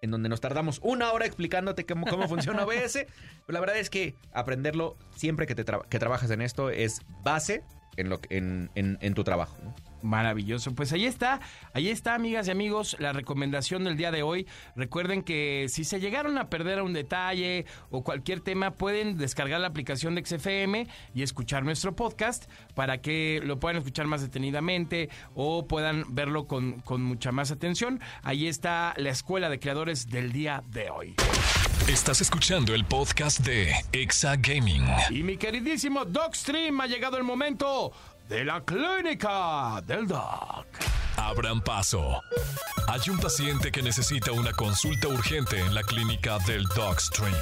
[0.07, 2.93] en donde nos tardamos una hora explicándote cómo, cómo funciona OBS.
[2.95, 3.09] Pero
[3.49, 7.63] la verdad es que aprenderlo siempre que, te tra- que trabajas en esto es base
[7.97, 9.57] en, lo, en, en- en tu trabajo.
[9.63, 9.75] ¿no?
[10.03, 10.75] Maravilloso.
[10.75, 11.41] Pues ahí está,
[11.73, 14.47] ahí está, amigas y amigos, la recomendación del día de hoy.
[14.75, 19.69] Recuerden que si se llegaron a perder un detalle o cualquier tema, pueden descargar la
[19.69, 25.67] aplicación de XFM y escuchar nuestro podcast para que lo puedan escuchar más detenidamente o
[25.67, 28.01] puedan verlo con, con mucha más atención.
[28.23, 31.15] Ahí está la escuela de creadores del día de hoy.
[31.89, 34.85] Estás escuchando el podcast de Exa Gaming.
[35.11, 37.93] Y mi queridísimo Stream ha llegado el momento
[38.29, 40.67] de la clínica del Doc.
[41.17, 42.21] Abran paso.
[42.89, 46.65] Hay un paciente que necesita una consulta urgente en la clínica del
[46.99, 47.35] Stream.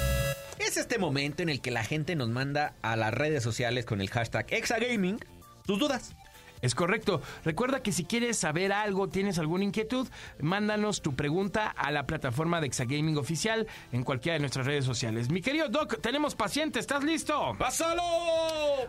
[0.59, 4.01] Es este momento en el que la gente nos manda a las redes sociales con
[4.01, 5.19] el hashtag Exagaming
[5.65, 6.15] sus dudas.
[6.61, 7.21] Es correcto.
[7.43, 10.07] Recuerda que si quieres saber algo, tienes alguna inquietud,
[10.39, 15.29] mándanos tu pregunta a la plataforma de Exagaming Oficial en cualquiera de nuestras redes sociales.
[15.29, 17.55] Mi querido Doc, tenemos paciente, ¿estás listo?
[17.59, 18.01] ¡Pásalo!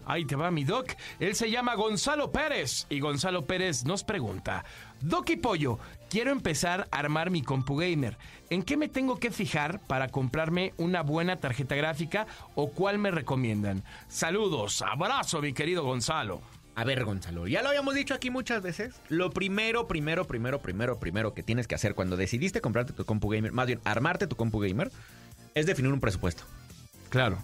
[0.05, 0.95] Ahí te va mi Doc.
[1.21, 4.65] Él se llama Gonzalo Pérez y Gonzalo Pérez nos pregunta,
[5.01, 5.79] Doc y Pollo,
[6.11, 8.17] quiero empezar a armar mi compu gamer.
[8.51, 13.11] ¿En qué me tengo que fijar para comprarme una buena tarjeta gráfica o cuál me
[13.11, 13.83] recomiendan?
[14.09, 16.41] Saludos, abrazo mi querido Gonzalo.
[16.77, 18.95] A ver, Gonzalo, ya lo habíamos dicho aquí muchas veces.
[19.09, 23.31] Lo primero, primero, primero, primero, primero que tienes que hacer cuando decidiste comprarte tu compu
[23.31, 24.93] gamer, más bien armarte tu compu gamer,
[25.55, 26.45] es definir un presupuesto.
[27.09, 27.39] Claro.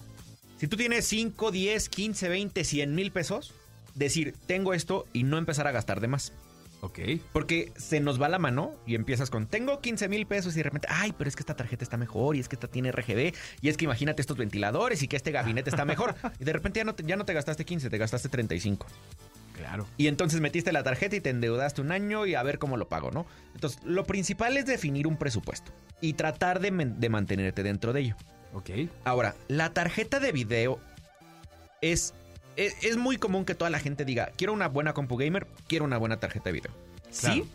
[0.63, 3.53] Si tú tienes 5, 10, 15, 20, 100 mil pesos,
[3.95, 6.31] decir, tengo esto y no empezar a gastar de más.
[6.79, 6.99] Ok.
[7.33, 10.63] Porque se nos va la mano y empiezas con, tengo 15 mil pesos y de
[10.63, 13.33] repente, ay, pero es que esta tarjeta está mejor y es que esta tiene RGB
[13.59, 16.15] y es que imagínate estos ventiladores y que este gabinete está mejor.
[16.39, 18.87] y de repente ya no, te, ya no te gastaste 15, te gastaste 35.
[19.57, 19.85] Claro.
[19.97, 22.87] Y entonces metiste la tarjeta y te endeudaste un año y a ver cómo lo
[22.87, 23.25] pago, ¿no?
[23.53, 28.15] Entonces, lo principal es definir un presupuesto y tratar de, de mantenerte dentro de ello.
[28.53, 28.69] Ok.
[29.03, 30.79] Ahora, la tarjeta de video
[31.81, 32.13] es,
[32.55, 35.97] es, muy común que toda la gente diga, quiero una buena compu gamer, quiero una
[35.97, 36.71] buena tarjeta de video.
[37.09, 37.45] Sí,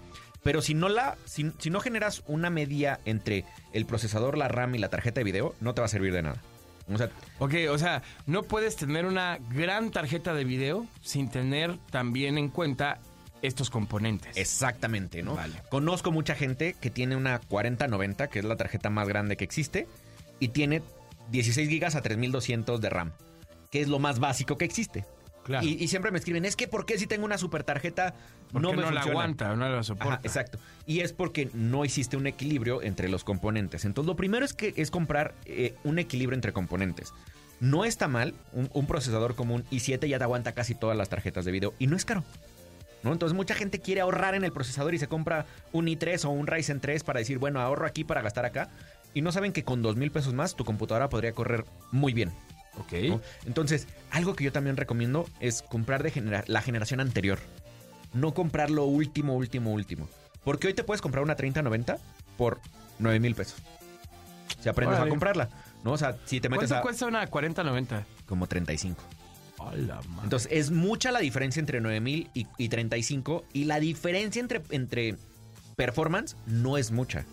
[0.43, 4.75] pero si no la, si, si no generas una media entre el procesador, la RAM
[4.75, 6.43] y la tarjeta de video, no te va a servir de nada.
[6.93, 11.77] O sea, ok, o sea, no puedes tener una gran tarjeta de video sin tener
[11.91, 12.99] también en cuenta
[13.43, 14.37] estos componentes.
[14.37, 15.35] Exactamente, ¿no?
[15.35, 15.55] Vale.
[15.69, 19.87] Conozco mucha gente que tiene una 4090, que es la tarjeta más grande que existe,
[20.41, 20.83] y tiene
[21.31, 23.13] 16 GB a 3200 de RAM,
[23.71, 25.05] que es lo más básico que existe.
[25.63, 28.15] Y, siempre me escriben, es que ¿por qué si tengo una super tarjeta
[28.53, 30.21] no me no la aguanta, no la soporta?
[30.23, 30.59] exacto.
[30.87, 33.85] Y es porque no existe un equilibrio entre los componentes.
[33.85, 37.15] Entonces, lo primero es que es comprar eh, un equilibrio entre componentes.
[37.61, 41.45] No está mal, un, procesador como un i7 ya te aguanta casi todas las tarjetas
[41.45, 42.25] de video y no es caro.
[43.03, 43.13] ¿No?
[43.13, 46.49] Entonces mucha gente quiere ahorrar en el procesador y se compra un i3 o un
[46.49, 48.71] Ryzen 3 para decir, bueno, ahorro aquí para gastar acá.
[49.15, 52.33] Y no saben que con dos mil pesos más tu computadora podría correr muy bien.
[52.79, 53.21] Ok.
[53.47, 57.39] Entonces, algo que yo también recomiendo es comprar de la generación anterior.
[58.13, 60.09] No comprar lo último, último, último.
[60.45, 61.99] Porque hoy te puedes comprar una 3090
[62.37, 62.61] por
[62.99, 63.57] 9 mil pesos.
[64.61, 65.49] Si aprendes a comprarla.
[65.85, 65.93] ¿no?
[65.93, 68.07] O sea, si te metes ¿Cuánto cuesta una 4090?
[68.27, 69.03] Como 35.
[69.59, 73.45] Hola, Entonces, es mucha la diferencia entre 9000 y, y 35.
[73.53, 75.17] Y la diferencia entre, entre
[75.77, 77.25] performance no es mucha.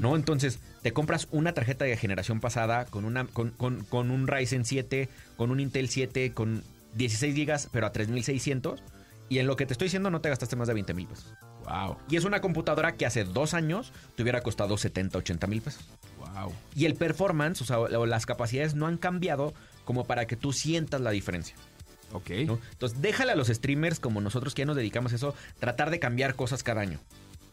[0.00, 0.16] ¿No?
[0.16, 3.54] Entonces, te compras una tarjeta de generación pasada con, una, con,
[3.90, 6.62] un Ryzen 7, con un Intel 7, con
[6.94, 8.82] 16 GB, pero a 3600.
[9.28, 11.32] Y en lo que te estoy diciendo, no te gastaste más de 20 mil pesos.
[11.64, 11.96] Wow.
[12.10, 15.82] Y es una computadora que hace dos años te hubiera costado 70, 80 mil pesos.
[16.18, 16.52] Wow.
[16.74, 19.54] Y el performance, o sea, las capacidades no han cambiado
[19.84, 21.56] como para que tú sientas la diferencia.
[22.12, 22.30] Ok.
[22.30, 25.98] Entonces, déjale a los streamers como nosotros que ya nos dedicamos a eso, tratar de
[25.98, 27.00] cambiar cosas cada año.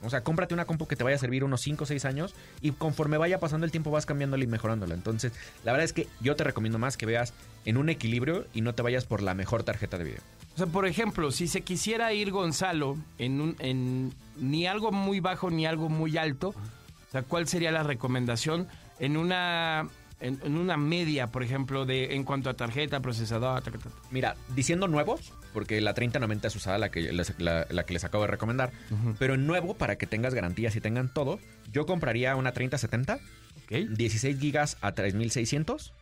[0.04, 2.34] O sea, cómprate una compu que te vaya a servir unos 5 o 6 años
[2.62, 4.96] y conforme vaya pasando el tiempo vas cambiándola y mejorándola.
[4.96, 5.34] Entonces,
[5.64, 7.34] la verdad es que yo te recomiendo más que veas
[7.66, 10.22] en un equilibrio y no te vayas por la mejor tarjeta de video.
[10.56, 15.20] O sea, por ejemplo, si se quisiera ir Gonzalo en, un, en ni algo muy
[15.20, 18.68] bajo ni algo muy alto, o sea, ¿cuál sería la recomendación
[19.00, 19.88] en una
[20.22, 23.64] en, una media, por ejemplo, de en cuanto a tarjeta, procesador?
[24.12, 28.24] Mira, diciendo nuevos, porque la 3090 es usada, la que les, la, que les acabo
[28.24, 28.72] de recomendar,
[29.20, 31.40] pero en nuevo, para que tengas garantías y tengan todo,
[31.72, 33.20] yo compraría una 3070,
[33.66, 33.88] okay.
[33.88, 35.94] 16 gigas a 3600,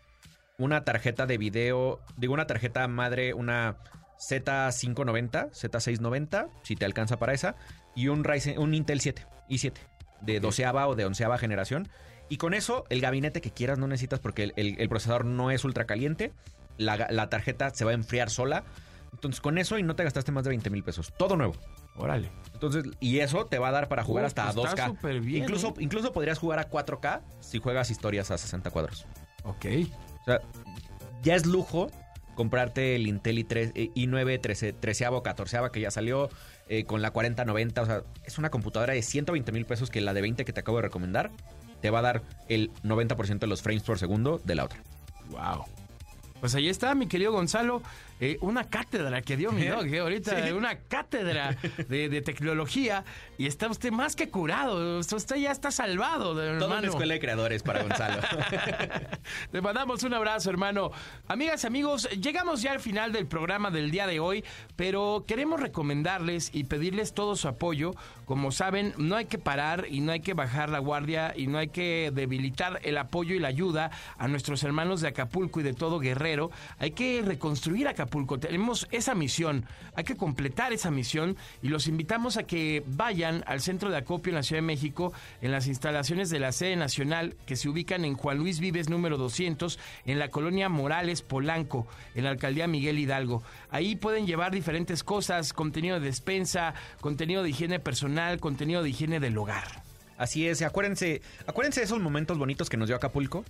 [0.57, 3.77] una tarjeta de video, digo una tarjeta madre, una
[4.19, 7.55] Z590, Z690, si te alcanza para esa,
[7.95, 9.73] y un Ryzen, un Intel 7, i7,
[10.21, 11.89] de doceava o de onceava generación
[12.29, 15.85] y con eso, el gabinete que quieras no necesitas porque el, procesador no es ultra
[15.85, 16.31] caliente.
[16.77, 18.63] La, tarjeta se va a enfriar sola.
[19.13, 21.13] Entonces, con eso y no te gastaste más de 20 mil pesos.
[21.17, 21.55] Todo nuevo.
[21.95, 22.29] Órale.
[22.53, 24.69] Entonces, y eso te va a dar para jugar hasta a 2K.
[24.69, 25.43] Está súper bien.
[25.43, 25.73] Incluso, ¿eh?
[25.79, 29.05] incluso podrías jugar a 4K si juegas historias a 60 cuadros.
[29.43, 29.65] Ok.
[30.21, 30.41] O sea,
[31.21, 31.89] ya es lujo
[32.35, 36.29] comprarte el Intel i3, i9 13, 13 14 que ya salió
[36.69, 37.81] eh, con la 4090.
[37.81, 40.61] O sea, es una computadora de 120 mil pesos que la de 20 que te
[40.61, 41.31] acabo de recomendar
[41.81, 44.81] te va a dar el 90% de los frames por segundo de la otra.
[45.31, 45.65] Wow.
[46.39, 47.81] Pues ahí está, mi querido Gonzalo.
[48.19, 51.55] Eh, una cátedra que dio mi dog, eh, ahorita, eh, una cátedra
[51.87, 53.05] de, de tecnología.
[53.37, 54.99] Y está usted más que curado.
[54.99, 56.77] Usted ya está salvado, Toda hermano.
[56.79, 58.21] una escuela de creadores para Gonzalo.
[59.51, 60.91] Te mandamos un abrazo, hermano.
[61.29, 64.43] Amigas, amigos, llegamos ya al final del programa del día de hoy,
[64.75, 67.93] pero queremos recomendarles y pedirles todo su apoyo.
[68.25, 71.57] Como saben, no hay que parar y no hay que bajar la guardia y no
[71.57, 75.73] hay que debilitar el apoyo y la ayuda a nuestros hermanos de Acapulco y de
[75.73, 76.51] todo Guerrero.
[76.79, 78.08] Hay que reconstruir Acapulco.
[78.39, 79.65] Tenemos esa misión.
[79.95, 84.31] Hay que completar esa misión y los invitamos a que vayan al centro de acopio
[84.31, 88.05] en la Ciudad de México, en las instalaciones de la sede nacional que se ubican
[88.05, 92.99] en Juan Luis Vives número 200, en la colonia Morales Polanco, en la alcaldía Miguel
[92.99, 93.43] Hidalgo.
[93.71, 99.19] Ahí pueden llevar diferentes cosas, contenido de despensa, contenido de higiene personal, contenido de higiene
[99.19, 99.83] del hogar.
[100.17, 103.45] Así es, acuérdense, acuérdense de esos momentos bonitos que nos dio Acapulco.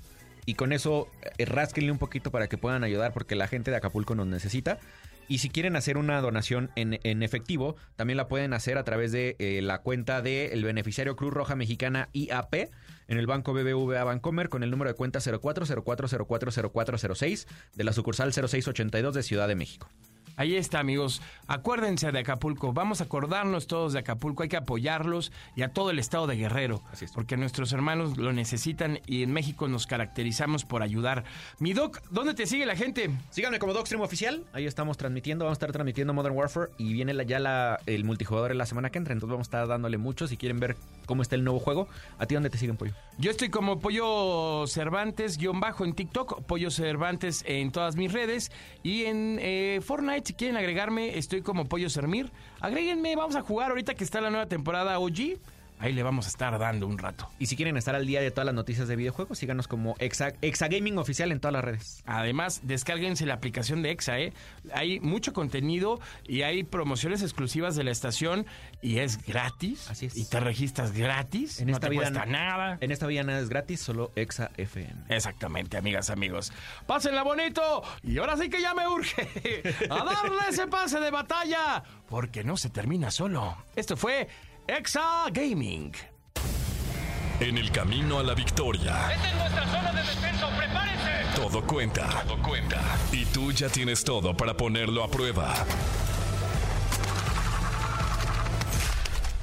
[0.46, 3.78] Y con eso, eh, rásquenle un poquito para que puedan ayudar, porque la gente de
[3.78, 4.80] Acapulco nos necesita.
[5.28, 9.12] Y si quieren hacer una donación en, en efectivo, también la pueden hacer a través
[9.12, 12.72] de eh, la cuenta del beneficiario Cruz Roja Mexicana IAP
[13.08, 19.14] en el banco BBVA Bancomer con el número de cuenta 0404040406 de la sucursal 0682
[19.14, 19.88] de Ciudad de México.
[20.40, 21.22] Ahí está, amigos.
[21.48, 22.72] Acuérdense de Acapulco.
[22.72, 24.44] Vamos a acordarnos todos de Acapulco.
[24.44, 26.82] Hay que apoyarlos y a todo el estado de Guerrero.
[26.94, 27.12] Así es.
[27.12, 31.26] Porque nuestros hermanos lo necesitan y en México nos caracterizamos por ayudar.
[31.60, 33.10] Mi Doc, ¿dónde te sigue la gente?
[33.32, 34.46] Síganme como Docstream Oficial.
[34.54, 35.44] Ahí estamos transmitiendo.
[35.44, 36.72] Vamos a estar transmitiendo Modern Warfare.
[36.78, 39.12] Y viene ya la- el multijugador en la semana que entra.
[39.12, 40.26] Entonces vamos a estar dándole mucho.
[40.26, 41.90] Si quieren ver cómo está el nuevo juego.
[42.18, 42.94] ¿A ti dónde te siguen, Pollo?
[43.18, 48.52] Yo estoy como Pollo Cervantes, guion bajo en TikTok, Pollo Cervantes en todas mis redes
[48.84, 52.32] y en eh, Fortnite, si quieren agregarme, estoy como Pollo Sermir.
[52.60, 55.40] Agréguenme, vamos a jugar ahorita que está la nueva temporada OG.
[55.80, 57.30] Ahí le vamos a estar dando un rato.
[57.40, 60.34] Y si quieren estar al día de todas las noticias de videojuegos, síganos como Exa,
[60.42, 62.04] Exagaming Oficial en todas las redes.
[62.06, 64.34] Además, descárguense la aplicación de EXA, ¿eh?
[64.74, 68.46] Hay mucho contenido y hay promociones exclusivas de la estación
[68.82, 69.90] y es gratis.
[69.90, 70.18] Así es.
[70.18, 71.62] Y te registras gratis.
[71.62, 72.78] En no esta te vida cuesta no- nada.
[72.82, 74.94] En esta vida nada es gratis, solo Exa FM.
[75.08, 76.52] Exactamente, amigas, amigos.
[76.88, 79.30] Pásenla bonito y ahora sí que ya me urge
[79.90, 83.56] a darle ese pase de batalla porque no se termina solo.
[83.76, 84.28] Esto fue
[84.70, 85.92] Exa Gaming.
[87.40, 90.48] En el camino a la victoria, Esta es nuestra zona de descenso.
[90.56, 91.10] ¡Prepárense!
[91.36, 92.08] todo cuenta.
[92.28, 92.80] Todo cuenta.
[93.12, 95.56] Y tú ya tienes todo para ponerlo a prueba.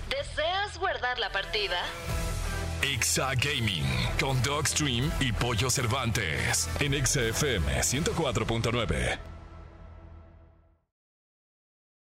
[0.09, 1.79] ¿Deseas guardar la partida?
[2.83, 3.85] Exa Gaming
[4.21, 9.36] con Dogstream y Pollo Cervantes en Exa FM 104.9.